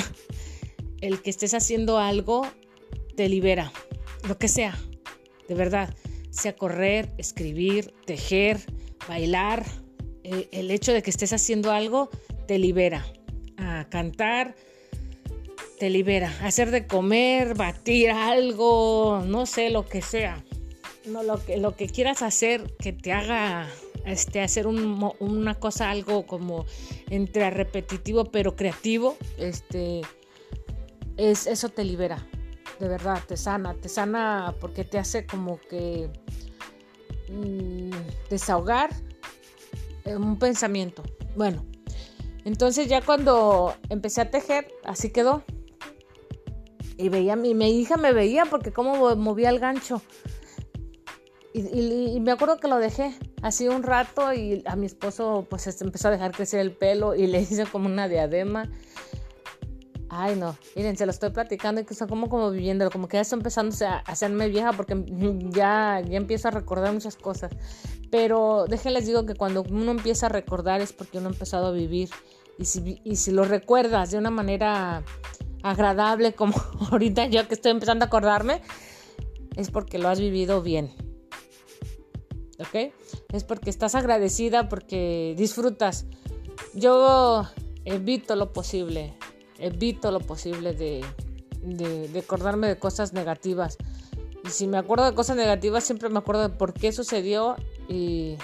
El 1.00 1.20
que 1.20 1.30
estés 1.30 1.52
haciendo 1.54 1.99
algo 1.99 2.46
te 3.16 3.28
libera, 3.28 3.72
lo 4.28 4.38
que 4.38 4.48
sea, 4.48 4.78
de 5.48 5.54
verdad. 5.54 5.94
Sea 6.30 6.56
correr, 6.56 7.12
escribir, 7.18 7.92
tejer, 8.06 8.60
bailar. 9.08 9.64
Eh, 10.24 10.48
el 10.52 10.70
hecho 10.70 10.92
de 10.92 11.02
que 11.02 11.10
estés 11.10 11.32
haciendo 11.32 11.72
algo 11.72 12.10
te 12.46 12.58
libera. 12.58 13.04
A 13.58 13.86
cantar, 13.90 14.54
te 15.78 15.90
libera. 15.90 16.32
Hacer 16.42 16.70
de 16.70 16.86
comer, 16.86 17.54
batir 17.54 18.10
algo, 18.10 19.22
no 19.26 19.46
sé, 19.46 19.70
lo 19.70 19.86
que 19.86 20.00
sea. 20.00 20.42
No, 21.04 21.22
lo 21.22 21.44
que, 21.44 21.56
lo 21.56 21.76
que 21.76 21.88
quieras 21.88 22.22
hacer 22.22 22.72
que 22.78 22.92
te 22.92 23.12
haga 23.12 23.68
este, 24.06 24.40
hacer 24.40 24.66
una 24.66 25.54
cosa 25.54 25.90
algo 25.90 26.26
como 26.26 26.66
entre 27.10 27.50
repetitivo 27.50 28.24
pero 28.26 28.56
creativo, 28.56 29.16
este, 29.38 30.02
es, 31.16 31.46
eso 31.46 31.68
te 31.68 31.84
libera, 31.84 32.26
de 32.82 32.88
verdad, 32.88 33.22
te 33.28 33.36
sana, 33.36 33.74
te 33.74 33.88
sana 33.88 34.56
porque 34.60 34.82
te 34.82 34.98
hace 34.98 35.24
como 35.24 35.60
que 35.70 36.10
mm, 37.30 37.90
desahogar 38.28 38.90
un 40.04 40.36
pensamiento. 40.36 41.04
Bueno, 41.36 41.64
entonces 42.44 42.88
ya 42.88 43.00
cuando 43.00 43.76
empecé 43.88 44.20
a 44.20 44.32
tejer, 44.32 44.66
así 44.82 45.10
quedó. 45.10 45.44
Y 46.96 47.08
veía, 47.08 47.36
mi, 47.36 47.54
mi 47.54 47.70
hija 47.70 47.96
me 47.96 48.12
veía 48.12 48.46
porque 48.46 48.72
cómo 48.72 49.14
movía 49.14 49.50
el 49.50 49.60
gancho. 49.60 50.02
Y, 51.54 52.18
me 52.18 52.32
acuerdo 52.32 52.56
que 52.56 52.66
lo 52.66 52.78
dejé 52.78 53.14
así 53.42 53.68
un 53.68 53.84
rato 53.84 54.32
y 54.32 54.62
a 54.64 54.74
mi 54.74 54.86
esposo 54.86 55.46
pues 55.48 55.68
empezó 55.82 56.08
a 56.08 56.10
dejar 56.10 56.32
crecer 56.32 56.60
el 56.60 56.72
pelo 56.72 57.14
y 57.14 57.28
le 57.28 57.40
hice 57.42 57.64
como 57.66 57.86
una 57.86 58.08
diadema. 58.08 58.68
Ay, 60.14 60.37
no, 60.37 60.59
miren, 60.76 60.95
se 60.95 61.07
lo 61.07 61.11
estoy 61.11 61.31
platicando 61.31 61.81
y 61.81 61.87
que 61.87 61.95
está 61.95 62.07
como, 62.07 62.28
como 62.28 62.50
viviéndolo, 62.50 62.90
como 62.90 63.09
que 63.09 63.16
ya 63.16 63.23
está 63.23 63.35
empezando 63.35 63.75
a 63.87 64.00
hacerme 64.00 64.50
vieja 64.50 64.75
porque 64.75 64.95
ya, 65.52 66.02
ya 66.07 66.16
empiezo 66.19 66.49
a 66.49 66.50
recordar 66.50 66.92
muchas 66.92 67.16
cosas. 67.16 67.50
Pero 68.11 68.66
déjenles 68.69 69.07
digo 69.07 69.25
que 69.25 69.35
cuando 69.35 69.62
uno 69.62 69.90
empieza 69.90 70.26
a 70.26 70.28
recordar 70.28 70.83
es 70.83 70.92
porque 70.92 71.16
uno 71.16 71.31
ha 71.31 71.33
empezado 71.33 71.69
a 71.69 71.71
vivir. 71.71 72.11
Y 72.59 72.66
si, 72.66 73.00
y 73.02 73.16
si 73.16 73.31
lo 73.31 73.47
recuerdas 73.47 74.11
de 74.11 74.19
una 74.19 74.28
manera 74.28 75.02
agradable 75.62 76.33
como 76.35 76.52
ahorita 76.90 77.25
yo 77.28 77.49
que 77.49 77.54
estoy 77.54 77.73
empezando 77.73 78.04
a 78.04 78.09
acordarme, 78.09 78.61
es 79.57 79.71
porque 79.71 79.97
lo 79.97 80.11
has 80.11 80.21
vivido 80.21 80.61
bien. 80.61 80.92
¿Ok? 82.59 82.92
Es 83.33 83.45
porque 83.45 83.71
estás 83.71 83.95
agradecida, 83.95 84.69
porque 84.69 85.35
disfrutas. 85.38 86.04
Yo 86.75 87.49
evito 87.87 88.37
lo 88.37 88.52
posible, 88.52 89.16
evito 89.62 90.11
lo 90.11 90.21
posible 90.21 90.75
de, 90.75 91.04
de, 91.62 92.19
acordarme 92.19 92.69
de 92.69 92.78
cosas 92.78 93.12
negativas. 93.12 93.78
Y 94.45 94.50
si 94.50 94.66
me 94.66 94.76
acuerdo 94.76 95.04
de 95.04 95.14
cosas 95.14 95.37
negativas, 95.37 95.85
siempre 95.85 96.09
me 96.09 96.19
acuerdo 96.19 96.42
de 96.42 96.49
por 96.50 96.75
qué 96.75 96.92
sucedió 96.92 97.57
y, 97.88 98.37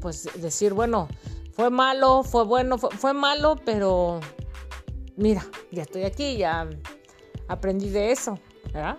pues 0.00 0.28
decir, 0.40 0.74
bueno, 0.74 1.08
fue 1.52 1.70
malo, 1.70 2.24
fue 2.24 2.44
bueno, 2.44 2.78
fue, 2.78 2.90
fue 2.90 3.14
malo, 3.14 3.56
pero 3.64 4.20
mira, 5.16 5.46
ya 5.70 5.82
estoy 5.82 6.04
aquí, 6.04 6.36
ya 6.36 6.68
aprendí 7.46 7.88
de 7.88 8.12
eso, 8.12 8.38
¿verdad? 8.72 8.96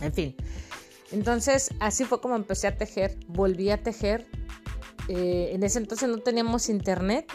En 0.00 0.12
fin. 0.12 0.36
Entonces, 1.12 1.70
así 1.80 2.04
fue 2.04 2.20
como 2.20 2.36
empecé 2.36 2.68
a 2.68 2.76
tejer, 2.76 3.18
volví 3.26 3.70
a 3.70 3.82
tejer. 3.82 4.26
Eh, 5.08 5.50
en 5.52 5.62
ese 5.64 5.78
entonces 5.78 6.08
no 6.08 6.18
teníamos 6.18 6.68
internet 6.68 7.30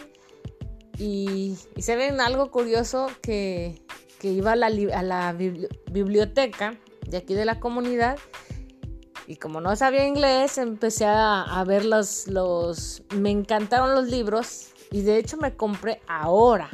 y, 0.98 1.56
se 1.78 1.96
ven 1.96 2.20
algo 2.20 2.50
curioso 2.50 3.08
que, 3.20 3.82
iba 4.22 4.52
a 4.52 4.56
la, 4.56 5.32
biblioteca 5.32 6.76
de 7.06 7.18
aquí 7.18 7.34
de 7.34 7.44
la 7.44 7.60
comunidad 7.60 8.18
Y 9.28 9.36
como 9.36 9.60
no 9.60 9.76
sabía 9.76 10.04
inglés, 10.04 10.58
empecé 10.58 11.04
a, 11.04 11.42
a 11.42 11.64
ver 11.64 11.84
los, 11.84 12.26
los... 12.26 13.02
Me 13.14 13.30
encantaron 13.30 13.94
los 13.94 14.08
libros 14.08 14.70
y 14.90 15.02
de 15.02 15.18
hecho 15.18 15.36
me 15.36 15.54
compré 15.54 16.00
ahora, 16.08 16.70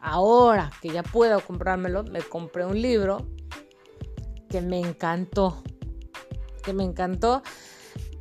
ahora 0.00 0.70
que 0.80 0.90
ya 0.90 1.02
puedo 1.02 1.40
comprármelo, 1.40 2.04
me 2.04 2.20
compré 2.20 2.66
un 2.66 2.80
libro 2.80 3.26
que 4.48 4.60
me 4.60 4.80
encantó, 4.80 5.62
que 6.62 6.72
me 6.72 6.84
encantó 6.84 7.42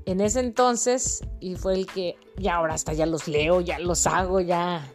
en 0.05 0.22
ese 0.22 0.39
entonces 0.39 1.22
y 1.39 1.55
fue 1.55 1.74
el 1.74 1.86
que 1.86 2.15
ya 2.38 2.55
ahora 2.55 2.75
hasta 2.75 2.93
ya 2.93 3.05
los 3.05 3.27
leo, 3.27 3.62
ya 3.62 3.79
los 3.79 4.07
hago, 4.07 4.39
ya, 4.39 4.89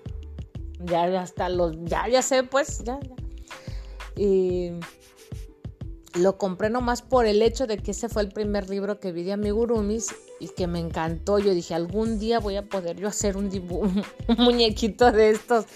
ya, 0.85 1.21
hasta 1.21 1.49
los, 1.49 1.77
ya, 1.85 2.09
ya 2.09 2.23
sé, 2.23 2.43
pues, 2.43 2.83
ya, 2.85 2.99
ya. 3.01 3.17
Y 4.17 4.73
lo 6.15 6.37
compré 6.37 6.69
nomás 6.71 7.03
por 7.03 7.27
el 7.27 7.41
hecho 7.41 7.67
de 7.67 7.79
que 7.79 7.93
ese 7.93 8.09
fue 8.09 8.23
el 8.23 8.29
primer 8.29 8.69
libro 8.69 9.01
que 9.01 9.13
vi 9.13 9.23
de 9.23 9.33
amigurumis 9.33 10.15
y 10.41 10.49
que 10.49 10.67
me 10.67 10.79
encantó. 10.79 11.39
Yo 11.39 11.55
dije, 11.55 11.75
algún 11.75 12.19
día 12.19 12.39
voy 12.39 12.57
a 12.57 12.69
poder 12.69 12.97
yo 12.97 13.09
hacer 13.09 13.37
un, 13.37 13.47
un 14.29 14.37
muñequito 14.37 15.11
de 15.13 15.31
estos 15.31 15.67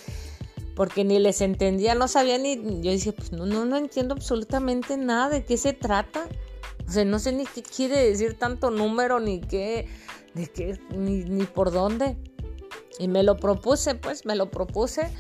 porque 0.77 1.05
ni 1.05 1.19
les 1.19 1.41
entendía, 1.41 1.95
no 1.95 2.07
sabía 2.07 2.37
ni, 2.37 2.57
yo 2.83 2.91
dije, 2.93 3.13
pues 3.13 3.33
no, 3.33 3.47
no, 3.47 3.65
no 3.65 3.79
entiendo 3.79 4.15
absolutamente 4.15 4.99
nada 4.99 5.31
de 5.31 5.43
qué 5.43 5.57
se 5.57 5.73
trata. 5.73 6.29
O 6.87 6.91
sea, 6.93 7.05
no 7.07 7.19
sé 7.19 7.33
ni 7.33 7.47
qué 7.47 7.63
quiere 7.63 7.97
decir 7.97 8.39
tanto 8.39 8.71
número, 8.71 9.19
ni 9.19 9.41
qué, 9.41 9.89
de 10.35 10.47
qué, 10.49 10.79
ni, 10.95 11.25
ni 11.25 11.45
por 11.45 11.73
dónde. 11.73 12.19
Y 12.99 13.09
me 13.09 13.23
lo 13.23 13.37
propuse, 13.37 13.95
pues, 13.95 14.25
me 14.25 14.37
lo 14.37 14.51
propuse. 14.51 15.11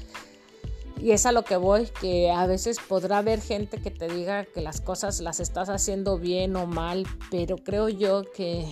Y 0.98 1.10
es 1.10 1.26
a 1.26 1.32
lo 1.32 1.44
que 1.44 1.56
voy, 1.56 1.88
que 2.00 2.30
a 2.30 2.46
veces 2.46 2.78
podrá 2.80 3.18
haber 3.18 3.40
gente 3.40 3.78
que 3.78 3.90
te 3.90 4.08
diga 4.08 4.44
que 4.44 4.62
las 4.62 4.80
cosas 4.80 5.20
las 5.20 5.40
estás 5.40 5.68
haciendo 5.68 6.18
bien 6.18 6.56
o 6.56 6.66
mal, 6.66 7.06
pero 7.30 7.56
creo 7.58 7.90
yo 7.90 8.24
que, 8.32 8.66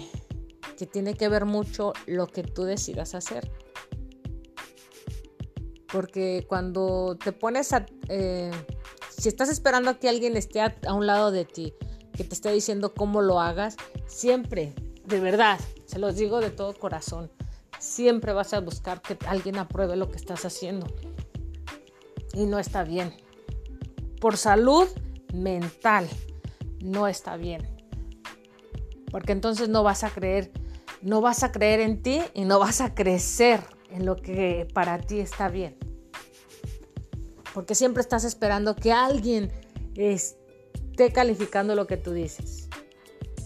que 0.79 0.87
tiene 0.87 1.15
que 1.15 1.29
ver 1.29 1.45
mucho 1.45 1.93
lo 2.07 2.27
que 2.27 2.43
tú 2.43 2.65
decidas 2.65 3.15
hacer. 3.15 3.51
Porque 5.93 6.45
cuando 6.49 7.17
te 7.23 7.33
pones 7.33 7.73
a... 7.73 7.87
Eh, 8.09 8.51
si 9.17 9.29
estás 9.29 9.49
esperando 9.49 9.91
a 9.91 9.99
que 9.99 10.09
alguien 10.09 10.37
esté 10.37 10.61
a, 10.61 10.75
un 10.93 11.07
lado 11.07 11.31
de 11.31 11.45
ti, 11.45 11.75
que 12.17 12.25
te 12.25 12.35
esté 12.35 12.51
diciendo 12.53 12.95
cómo 12.95 13.23
lo 13.23 13.41
hagas, 13.41 13.77
siempre, 14.07 14.75
de 15.07 15.21
verdad, 15.21 15.59
se 15.87 15.99
los 15.99 16.17
digo 16.17 16.41
de 16.41 16.51
todo 16.51 16.75
corazón, 16.75 17.31
siempre 17.85 18.33
vas 18.33 18.55
a 18.55 18.61
buscar 18.61 19.03
que 19.03 19.17
alguien 19.27 19.59
apruebe 19.59 19.97
lo 19.97 20.11
que 20.11 20.17
estás 20.17 20.45
haciendo. 20.45 20.87
Y 22.33 22.47
no 22.47 22.59
está 22.59 22.85
bien. 22.85 23.15
Por 24.21 24.37
salud 24.37 24.89
mental, 25.33 26.09
no 26.83 27.07
está 27.07 27.37
bien. 27.37 27.63
Porque 29.11 29.33
entonces 29.33 29.69
no 29.69 29.83
vas 29.83 30.03
a 30.03 30.11
creer, 30.11 30.51
no 31.03 31.21
vas 31.21 31.43
a 31.43 31.53
creer 31.53 31.81
en 31.81 32.03
ti 32.03 32.23
y 32.35 32.45
no 32.45 32.59
vas 32.59 32.81
a 32.81 32.95
crecer 32.95 33.61
en 33.91 34.07
lo 34.07 34.17
que 34.17 34.67
para 34.73 34.99
ti 34.99 35.21
está 35.21 35.49
bien 35.49 35.77
porque 37.55 37.77
siempre 37.77 38.01
estás 38.01 38.25
esperando 38.25 38.75
que 38.75 38.93
alguien 38.93 39.51
esté 39.95 41.13
calificando 41.13 41.77
lo 41.77 41.87
que 41.87 41.97
tú 41.97 42.11
dices. 42.11 42.69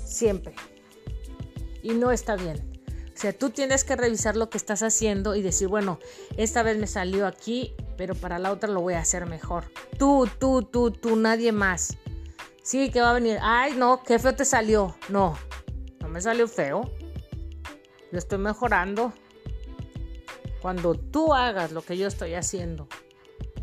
Siempre. 0.05 0.55
Y 1.83 1.91
no 1.91 2.11
está 2.11 2.35
bien. 2.35 2.68
O 3.19 3.21
sea, 3.21 3.33
tú 3.33 3.51
tienes 3.51 3.83
que 3.83 3.97
revisar 3.97 4.37
lo 4.37 4.49
que 4.49 4.59
estás 4.59 4.85
haciendo 4.85 5.35
y 5.35 5.43
decir, 5.43 5.67
bueno, 5.67 5.99
esta 6.37 6.63
vez 6.63 6.79
me 6.79 6.87
salió 6.87 7.27
aquí, 7.27 7.75
pero 7.97 8.15
para 8.15 8.39
la 8.39 8.53
otra 8.53 8.71
lo 8.71 8.81
voy 8.81 8.95
a 8.95 9.01
hacer 9.01 9.27
mejor. 9.27 9.65
Tú, 9.99 10.29
tú, 10.39 10.63
tú, 10.63 10.93
tú, 10.93 11.17
nadie 11.17 11.51
más. 11.51 11.99
Sí, 12.63 12.93
que 12.93 13.01
va 13.01 13.11
a 13.11 13.15
venir. 13.15 13.41
Ay, 13.43 13.75
no, 13.77 14.05
qué 14.05 14.21
feo 14.21 14.37
te 14.37 14.45
salió. 14.45 14.95
No, 15.09 15.37
no 15.99 16.09
me 16.09 16.21
salió 16.21 16.47
feo. 16.47 16.93
Lo 18.13 18.19
estoy 18.19 18.39
mejorando. 18.39 19.13
Cuando 20.63 20.95
tú 20.95 21.35
hagas 21.35 21.73
lo 21.73 21.83
que 21.83 21.99
yo 21.99 22.07
estoy 22.07 22.35
haciendo 22.35 22.87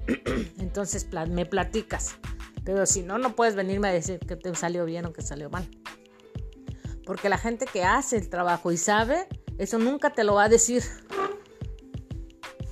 Entonces 0.60 1.08
me 1.30 1.46
platicas. 1.46 2.18
Pero 2.66 2.86
si 2.86 3.04
no, 3.04 3.20
no 3.20 3.38
puedes 3.38 3.56
venirme 3.56 3.88
a 3.88 3.94
decir 3.94 4.20
que 4.20 4.36
te 4.36 4.54
salió 4.54 4.84
bien 4.84 5.06
o 5.06 5.14
que 5.14 5.22
salió 5.22 5.50
mal. 5.50 5.66
Porque 7.06 7.30
la 7.30 7.38
gente 7.38 7.66
que 7.72 7.86
hace 7.86 8.18
el 8.18 8.28
trabajo 8.30 8.74
y 8.74 8.78
sabe, 8.78 9.30
eso 9.58 9.78
nunca 9.80 10.12
te 10.12 10.24
lo 10.24 10.36
va 10.36 10.46
a 10.46 10.50
decir. 10.50 10.84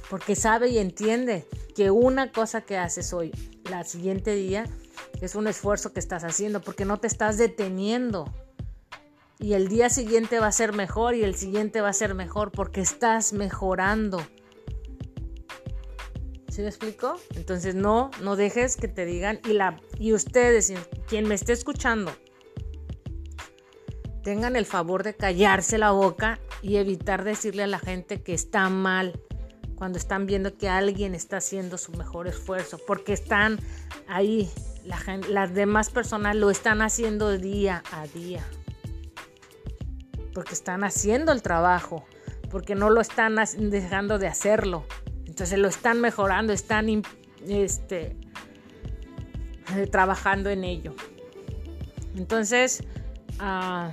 Porque 0.09 0.35
sabe 0.35 0.69
y 0.69 0.77
entiende 0.77 1.47
que 1.75 1.91
una 1.91 2.31
cosa 2.31 2.61
que 2.61 2.77
haces 2.77 3.13
hoy, 3.13 3.31
la 3.69 3.83
siguiente 3.83 4.35
día, 4.35 4.65
es 5.21 5.35
un 5.35 5.47
esfuerzo 5.47 5.93
que 5.93 5.99
estás 5.99 6.23
haciendo 6.23 6.61
porque 6.61 6.85
no 6.85 6.97
te 6.97 7.07
estás 7.07 7.37
deteniendo. 7.37 8.25
Y 9.39 9.53
el 9.53 9.67
día 9.67 9.89
siguiente 9.89 10.39
va 10.39 10.47
a 10.47 10.51
ser 10.51 10.73
mejor 10.73 11.15
y 11.15 11.23
el 11.23 11.35
siguiente 11.35 11.81
va 11.81 11.89
a 11.89 11.93
ser 11.93 12.13
mejor 12.13 12.51
porque 12.51 12.81
estás 12.81 13.33
mejorando. 13.33 14.21
¿Sí 16.49 16.61
me 16.61 16.67
explico? 16.67 17.15
Entonces 17.35 17.73
no, 17.73 18.11
no 18.21 18.35
dejes 18.35 18.77
que 18.77 18.87
te 18.87 19.05
digan 19.05 19.39
y, 19.45 19.53
la, 19.53 19.81
y 19.97 20.13
ustedes, 20.13 20.71
quien 21.07 21.27
me 21.27 21.33
esté 21.33 21.51
escuchando, 21.51 22.13
tengan 24.23 24.55
el 24.55 24.65
favor 24.65 25.03
de 25.03 25.13
callarse 25.13 25.77
la 25.77 25.91
boca 25.91 26.39
y 26.61 26.77
evitar 26.77 27.23
decirle 27.23 27.63
a 27.63 27.67
la 27.67 27.79
gente 27.79 28.21
que 28.21 28.33
está 28.33 28.69
mal 28.69 29.19
cuando 29.75 29.97
están 29.97 30.25
viendo 30.25 30.57
que 30.57 30.69
alguien 30.69 31.13
está 31.13 31.37
haciendo 31.37 31.77
su 31.77 31.91
mejor 31.91 32.27
esfuerzo, 32.27 32.79
porque 32.87 33.11
están 33.11 33.59
ahí, 34.07 34.49
las 35.29 35.53
demás 35.53 35.89
personas 35.89 36.35
lo 36.35 36.49
están 36.49 36.81
haciendo 36.81 37.37
día 37.37 37.83
a 37.91 38.07
día, 38.07 38.45
porque 40.33 40.53
están 40.53 40.83
haciendo 40.85 41.31
el 41.31 41.41
trabajo, 41.41 42.05
porque 42.49 42.75
no 42.75 42.89
lo 42.89 43.01
están 43.01 43.35
dejando 43.57 44.19
de 44.19 44.27
hacerlo. 44.27 44.85
Entonces 45.25 45.59
lo 45.59 45.67
están 45.67 45.99
mejorando, 45.99 46.53
están 46.53 47.03
este, 47.47 48.15
trabajando 49.91 50.49
en 50.49 50.63
ello. 50.63 50.95
Entonces, 52.15 52.83
ah, 53.39 53.91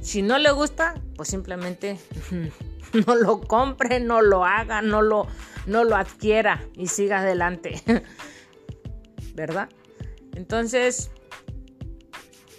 si 0.00 0.22
no 0.22 0.38
le 0.38 0.50
gusta, 0.52 0.94
pues 1.16 1.28
simplemente 1.28 1.98
no 3.06 3.14
lo 3.14 3.40
compre, 3.40 4.00
no 4.00 4.22
lo 4.22 4.44
haga, 4.44 4.82
no 4.82 5.02
lo, 5.02 5.26
no 5.66 5.84
lo 5.84 5.96
adquiera 5.96 6.64
y 6.74 6.86
siga 6.86 7.20
adelante. 7.20 7.82
¿Verdad? 9.34 9.68
Entonces, 10.34 11.10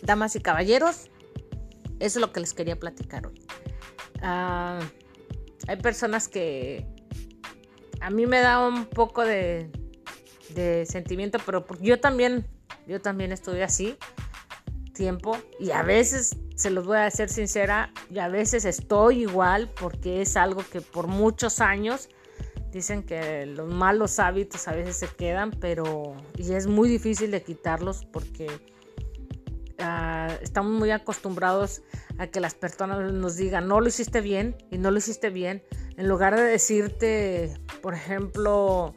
damas 0.02 0.36
y 0.36 0.40
caballeros, 0.42 1.10
eso 2.00 2.20
es 2.20 2.22
lo 2.22 2.32
que 2.32 2.40
les 2.40 2.54
quería 2.54 2.80
platicar 2.80 3.28
hoy. 3.28 3.42
Ah, 4.22 4.80
hay 5.68 5.78
personas 5.78 6.28
que 6.28 6.86
a 8.02 8.10
mí 8.10 8.26
me 8.26 8.40
da 8.40 8.66
un 8.68 8.86
poco 8.86 9.24
de, 9.24 9.70
sentimiento, 10.86 11.40
pero 11.46 11.66
yo 11.80 12.00
también, 12.00 12.46
yo 12.88 13.00
también 13.00 13.32
estuve 13.32 13.64
así 13.64 13.98
y 15.60 15.72
a 15.72 15.84
veces, 15.84 16.36
se 16.56 16.70
los 16.70 16.86
voy 16.86 16.98
a 16.98 17.02
decir 17.02 17.30
sincera, 17.30 17.94
y 18.10 18.20
a 18.20 18.28
veces 18.28 18.66
estoy 18.66 19.22
igual 19.22 19.70
porque 19.80 20.22
es 20.22 20.38
algo 20.38 20.64
que 20.72 20.82
por 20.82 21.08
muchos 21.08 21.62
años 21.62 22.10
dicen 22.72 23.04
que 23.04 23.46
los 23.46 23.68
malos 23.68 24.20
hábitos 24.20 24.68
a 24.68 24.74
veces 24.74 24.96
se 24.96 25.08
quedan, 25.08 25.52
pero 25.52 26.16
y 26.38 26.54
es 26.54 26.68
muy 26.68 26.88
difícil 26.88 27.32
de 27.32 27.42
quitarlos 27.44 28.06
porque 28.06 28.48
ah, 29.80 30.30
estamos 30.42 30.72
muy 30.72 30.92
acostumbrados 30.92 31.82
a 32.18 32.28
que 32.28 32.40
las 32.40 32.54
personas 32.54 33.12
nos 33.12 33.36
digan 33.36 33.68
no 33.68 33.82
lo 33.82 33.88
hiciste 33.90 34.22
bien 34.22 34.56
y 34.70 34.78
no 34.78 34.90
lo 34.90 35.00
hiciste 35.00 35.30
bien 35.30 35.64
en 35.98 36.08
lugar 36.08 36.36
de 36.36 36.44
decirte, 36.44 37.54
por 37.82 37.94
ejemplo, 37.94 38.96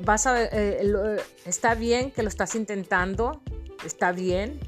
vas 0.00 0.26
a, 0.26 0.42
eh, 0.42 0.48
eh, 0.52 1.16
está 1.44 1.74
bien 1.74 2.10
que 2.10 2.22
lo 2.22 2.28
estás 2.28 2.54
intentando, 2.54 3.40
está 3.86 4.12
bien, 4.12 4.60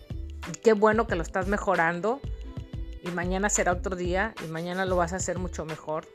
qué 0.62 0.72
bueno 0.72 1.07
que 1.07 1.16
lo 1.16 1.22
estás 1.22 1.48
mejorando 1.48 2.20
y 3.02 3.11
mañana 3.11 3.48
será 3.50 3.72
otro 3.72 3.96
día 3.96 4.35
y 4.44 4.48
mañana 4.48 4.87
lo 4.87 4.96
vas 4.96 5.12
a 5.12 5.16
hacer 5.16 5.38
mucho 5.38 5.64
mejor. 5.64 6.07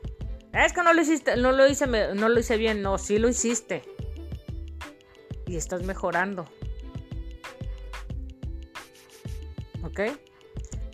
Es 0.52 0.72
que 0.72 0.82
no 0.82 0.92
lo 0.92 1.02
hiciste, 1.02 1.36
no 1.36 1.52
lo 1.52 1.66
hice, 1.66 1.86
no 1.86 2.28
lo 2.28 2.40
hice 2.40 2.56
bien, 2.56 2.82
no, 2.82 2.98
sí 2.98 3.18
lo 3.18 3.28
hiciste 3.28 3.82
y 5.46 5.56
estás 5.56 5.82
mejorando. 5.82 6.46
¿Ok? 9.82 10.00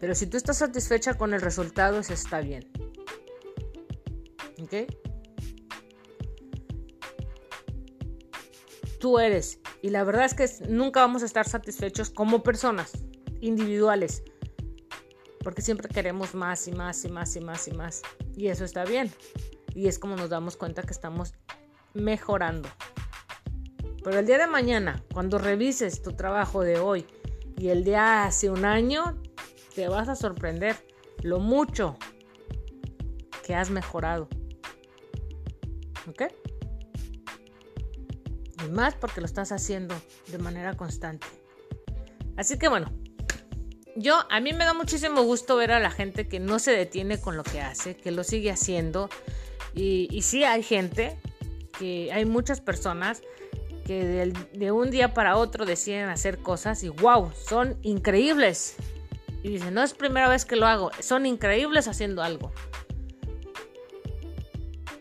Pero 0.00 0.14
si 0.14 0.26
tú 0.26 0.36
estás 0.36 0.58
satisfecha 0.58 1.14
con 1.14 1.34
el 1.34 1.40
resultado, 1.40 2.00
eso 2.00 2.14
está 2.14 2.40
bien. 2.40 2.70
¿Ok? 4.62 4.74
Tú 8.98 9.18
eres. 9.18 9.60
Y 9.82 9.90
la 9.90 10.04
verdad 10.04 10.24
es 10.24 10.34
que 10.34 10.68
nunca 10.68 11.00
vamos 11.00 11.22
a 11.22 11.26
estar 11.26 11.48
satisfechos 11.48 12.10
como 12.10 12.42
personas 12.42 12.92
individuales. 13.40 14.22
Porque 15.42 15.62
siempre 15.62 15.88
queremos 15.88 16.34
más 16.34 16.68
y 16.68 16.72
más 16.72 17.04
y 17.04 17.08
más 17.08 17.34
y 17.36 17.40
más 17.40 17.68
y 17.68 17.72
más. 17.72 18.02
Y 18.36 18.48
eso 18.48 18.64
está 18.64 18.84
bien. 18.84 19.10
Y 19.74 19.88
es 19.88 19.98
como 19.98 20.16
nos 20.16 20.28
damos 20.28 20.56
cuenta 20.56 20.82
que 20.82 20.92
estamos 20.92 21.32
mejorando. 21.94 22.68
Pero 24.04 24.18
el 24.18 24.26
día 24.26 24.38
de 24.38 24.46
mañana, 24.46 25.02
cuando 25.12 25.38
revises 25.38 26.02
tu 26.02 26.12
trabajo 26.12 26.62
de 26.62 26.78
hoy 26.78 27.06
y 27.56 27.68
el 27.68 27.84
de 27.84 27.96
hace 27.96 28.50
un 28.50 28.64
año, 28.64 29.20
te 29.74 29.88
vas 29.88 30.08
a 30.08 30.14
sorprender 30.14 30.76
lo 31.22 31.38
mucho 31.38 31.96
que 33.46 33.54
has 33.54 33.70
mejorado. 33.70 34.28
¿Ok? 36.08 36.22
Y 38.64 38.70
más 38.70 38.94
porque 38.94 39.20
lo 39.20 39.26
estás 39.26 39.52
haciendo 39.52 39.94
de 40.28 40.38
manera 40.38 40.76
constante. 40.76 41.26
Así 42.36 42.58
que 42.58 42.68
bueno, 42.68 42.92
yo 43.96 44.24
a 44.30 44.40
mí 44.40 44.52
me 44.52 44.64
da 44.64 44.74
muchísimo 44.74 45.22
gusto 45.22 45.56
ver 45.56 45.72
a 45.72 45.80
la 45.80 45.90
gente 45.90 46.28
que 46.28 46.40
no 46.40 46.58
se 46.58 46.72
detiene 46.72 47.20
con 47.20 47.36
lo 47.36 47.42
que 47.42 47.60
hace, 47.60 47.96
que 47.96 48.10
lo 48.10 48.24
sigue 48.24 48.50
haciendo. 48.50 49.08
Y, 49.74 50.20
sí 50.22 50.44
hay 50.44 50.62
gente, 50.62 51.18
que 51.78 52.12
hay 52.12 52.24
muchas 52.24 52.60
personas 52.60 53.22
que 53.84 54.04
de, 54.04 54.32
de, 54.52 54.72
un 54.72 54.90
día 54.90 55.14
para 55.14 55.36
otro 55.36 55.64
deciden 55.64 56.08
hacer 56.08 56.38
cosas 56.38 56.82
y 56.82 56.88
wow, 56.88 57.32
son 57.32 57.78
increíbles. 57.82 58.76
Y 59.42 59.50
dicen, 59.50 59.74
no 59.74 59.82
es 59.82 59.94
primera 59.94 60.28
vez 60.28 60.44
que 60.44 60.56
lo 60.56 60.66
hago, 60.66 60.90
son 61.00 61.26
increíbles 61.26 61.88
haciendo 61.88 62.22
algo. 62.22 62.52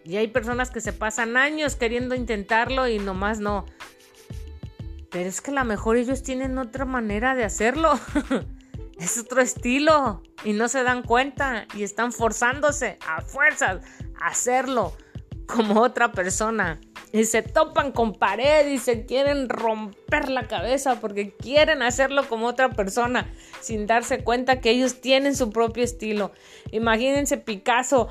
Y 0.10 0.18
hay 0.18 0.26
personas 0.26 0.72
que 0.72 0.82
se 0.82 0.92
pasan 0.92 1.38
años 1.38 1.76
queriendo 1.76 2.16
intentarlo 2.16 2.88
y 2.88 2.98
nomás 2.98 3.40
no. 3.40 3.68
Pero 5.12 5.30
es 5.30 5.40
que 5.40 5.52
a 5.52 5.54
lo 5.54 5.66
mejor 5.66 5.98
ellos 5.98 6.24
tienen 6.24 6.58
otra 6.58 6.84
manera 6.84 7.36
de 7.36 7.44
hacerlo. 7.44 8.00
es 9.00 9.20
otro 9.20 9.40
estilo 9.40 10.24
y 10.44 10.54
no 10.54 10.68
se 10.68 10.82
dan 10.82 11.04
cuenta 11.04 11.68
y 11.76 11.84
están 11.84 12.12
forzándose 12.12 12.98
a 13.08 13.22
fuerzas 13.22 13.86
a 14.20 14.30
hacerlo 14.30 14.94
como 15.46 15.82
otra 15.82 16.12
persona 16.12 16.82
y 17.12 17.26
se 17.26 17.44
topan 17.44 17.92
con 17.92 18.14
pared 18.16 18.68
y 18.68 18.80
se 18.80 19.06
quieren 19.06 19.48
romper 19.48 20.30
la 20.30 20.48
cabeza 20.48 21.00
porque 21.00 21.36
quieren 21.36 21.84
hacerlo 21.84 22.28
como 22.28 22.48
otra 22.48 22.72
persona 22.72 23.32
sin 23.62 23.86
darse 23.86 24.24
cuenta 24.24 24.60
que 24.60 24.72
ellos 24.72 25.02
tienen 25.02 25.36
su 25.36 25.52
propio 25.52 25.84
estilo. 25.84 26.32
Imagínense 26.72 27.38
Picasso 27.38 28.10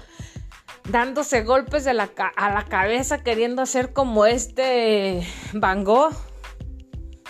dándose 0.90 1.42
golpes 1.42 1.86
a 1.86 1.92
la 1.92 2.64
cabeza 2.68 3.22
queriendo 3.22 3.62
hacer 3.62 3.92
como 3.92 4.26
este 4.26 5.26
Van 5.52 5.84
Gogh. 5.84 6.12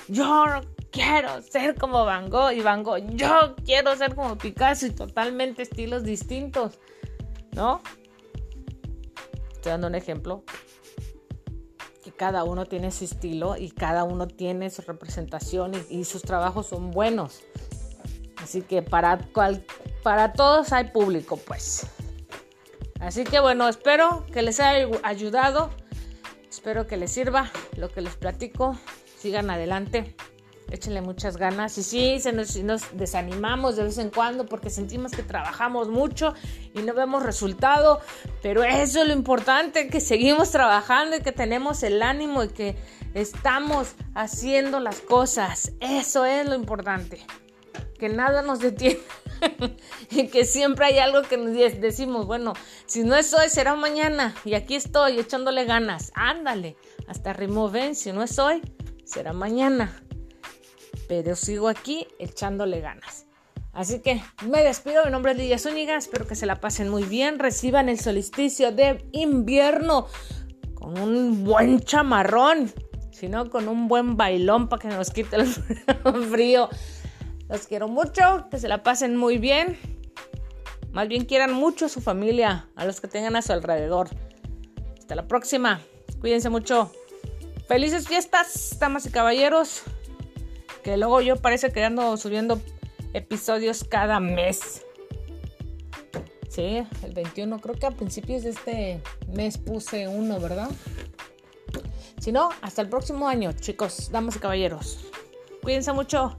Yo 0.09 0.45
quiero 0.91 1.43
ser 1.43 1.75
como 1.77 2.05
Van 2.05 2.31
Gogh 2.31 2.53
y 2.53 2.61
Van 2.61 2.83
Gogh, 2.83 3.03
yo 3.11 3.55
quiero 3.65 3.95
ser 3.97 4.15
como 4.15 4.39
Picasso 4.39 4.87
y 4.87 4.91
totalmente 4.91 5.63
estilos 5.63 6.05
distintos, 6.05 6.79
¿no? 7.53 7.83
Estoy 9.53 9.73
dando 9.73 9.89
un 9.89 9.95
ejemplo. 9.95 10.45
Que 12.03 12.13
cada 12.13 12.45
uno 12.45 12.65
tiene 12.65 12.91
su 12.91 13.05
estilo 13.05 13.57
y 13.57 13.71
cada 13.71 14.05
uno 14.05 14.29
tiene 14.29 14.71
su 14.71 14.83
representación 14.83 15.73
y, 15.75 15.99
y 15.99 16.05
sus 16.05 16.23
trabajos 16.23 16.67
son 16.67 16.91
buenos. 16.91 17.43
Así 18.37 18.63
que 18.63 18.83
para, 18.83 19.19
cual, 19.33 19.65
para 20.03 20.33
todos 20.33 20.73
hay 20.73 20.85
público, 20.85 21.37
pues. 21.37 21.87
Así 23.01 23.25
que 23.25 23.41
bueno, 23.41 23.69
espero 23.69 24.27
que 24.33 24.43
les 24.43 24.61
haya 24.61 24.89
ayudado. 25.03 25.71
Espero 26.49 26.87
que 26.87 26.97
les 26.97 27.13
sirva 27.13 27.51
lo 27.77 27.91
que 27.91 28.01
les 28.01 28.17
platico. 28.17 28.79
Sigan 29.19 29.51
adelante 29.51 30.15
échenle 30.71 31.01
muchas 31.01 31.37
ganas. 31.37 31.77
Y 31.79 31.83
sí, 31.83 32.21
se 32.21 32.33
nos, 32.33 32.57
nos, 32.57 32.97
desanimamos 32.97 33.77
de 33.77 33.85
vez 33.85 33.99
en 33.99 34.11
cuando 34.11 34.47
porque 34.47 34.71
sentimos 34.71 35.13
que 35.13 35.23
trabajamos 35.23 35.89
mucho 35.89 36.35
y 36.75 36.83
no 36.83 36.95
vemos 36.95 37.23
resultado, 37.23 38.01
pero 38.43 38.63
eso 38.65 39.03
es 39.03 39.09
lo 39.09 39.15
importante, 39.15 39.89
que 39.89 40.01
seguimos 40.01 40.51
trabajando 40.51 41.17
y 41.17 41.21
que 41.21 41.33
tenemos 41.33 41.83
el 41.83 42.03
ánimo 42.03 42.45
y 42.45 42.49
que 42.49 42.77
estamos 43.15 43.95
haciendo 44.15 44.81
las 44.81 45.01
cosas. 45.01 45.73
Eso 45.81 46.25
es 46.25 46.47
lo 46.47 46.55
importante, 46.55 47.25
que 47.99 48.09
nada 48.09 48.43
nos 48.43 48.61
detiene. 48.61 49.01
que 50.33 50.45
siempre 50.45 50.87
hay 50.87 50.99
algo 50.99 51.23
que 51.23 51.37
nos 51.37 51.55
decimos, 51.81 52.27
bueno, 52.27 52.55
si 52.87 53.05
no 53.05 53.17
es 53.17 53.33
hoy, 53.35 53.49
será 53.49 53.75
mañana. 53.75 54.35
Y 54.45 54.55
aquí 54.55 54.75
estoy 54.75 55.19
echándole 55.19 55.65
ganas. 55.65 56.13
Ándale, 56.15 56.77
hasta 57.07 57.33
ven, 57.33 57.95
si 57.95 58.13
no 58.13 58.23
es 58.23 58.39
hoy, 58.39 58.63
será 59.05 59.33
mañana 59.33 60.03
pero 61.09 61.35
sigo 61.35 61.69
aquí 61.69 62.07
echándole 62.19 62.81
ganas. 62.81 63.27
Así 63.73 64.01
que 64.01 64.23
me 64.47 64.63
despido, 64.63 65.05
mi 65.05 65.11
nombre 65.11 65.33
es 65.33 65.39
Lidia 65.39 65.59
Zúñiga, 65.59 65.97
espero 65.97 66.27
que 66.27 66.35
se 66.35 66.47
la 66.47 66.61
pasen 66.61 66.89
muy 66.89 67.05
bien, 67.05 67.39
reciban 67.39 67.89
el 67.89 67.99
solsticio 67.99 68.73
de 68.73 69.05
invierno 69.13 70.07
con 70.75 70.99
un 70.99 71.45
buen 71.45 71.81
chamarrón, 71.81 72.73
sino 73.13 73.51
con 73.51 73.69
un 73.69 73.89
buen 73.89 74.17
bailón 74.17 74.69
para 74.69 74.83
que 74.83 74.89
nos 74.89 75.11
quite 75.11 75.37
el 75.37 75.47
frío. 76.31 76.69
Los 77.49 77.67
quiero 77.67 77.89
mucho, 77.89 78.47
que 78.51 78.59
se 78.59 78.69
la 78.69 78.83
pasen 78.83 79.17
muy 79.17 79.39
bien. 79.39 79.79
Más 80.93 81.09
bien 81.09 81.25
quieran 81.25 81.53
mucho 81.53 81.87
a 81.87 81.89
su 81.89 82.01
familia, 82.01 82.69
a 82.77 82.85
los 82.85 83.01
que 83.01 83.09
tengan 83.09 83.37
a 83.37 83.43
su 83.43 83.53
alrededor. 83.53 84.09
Hasta 84.99 85.15
la 85.15 85.27
próxima. 85.27 85.81
Cuídense 86.21 86.49
mucho. 86.51 86.93
Felices 87.67 88.09
fiestas, 88.09 88.77
damas 88.79 89.07
y 89.07 89.11
caballeros 89.11 89.85
que 90.83 90.97
luego 90.97 91.21
yo 91.21 91.37
parece 91.37 91.71
que 91.71 91.85
ando 91.85 92.17
subiendo 92.17 92.61
episodios 93.13 93.85
cada 93.85 94.21
mes. 94.21 94.85
Sí, 96.49 96.83
el 97.05 97.13
21, 97.15 97.61
creo 97.61 97.75
que 97.75 97.87
a 97.87 97.91
principios 97.91 98.43
de 98.43 98.51
este 98.51 99.03
mes 99.33 99.59
puse 99.59 100.09
uno, 100.09 100.41
¿verdad? 100.41 100.71
Si 102.21 102.33
no, 102.33 102.49
hasta 102.63 102.83
el 102.83 102.89
próximo 102.89 103.29
año, 103.29 103.53
chicos, 103.53 104.11
damas 104.11 104.37
y 104.37 104.39
caballeros. 104.39 104.99
Cuídense 105.63 105.93
mucho. 105.93 106.39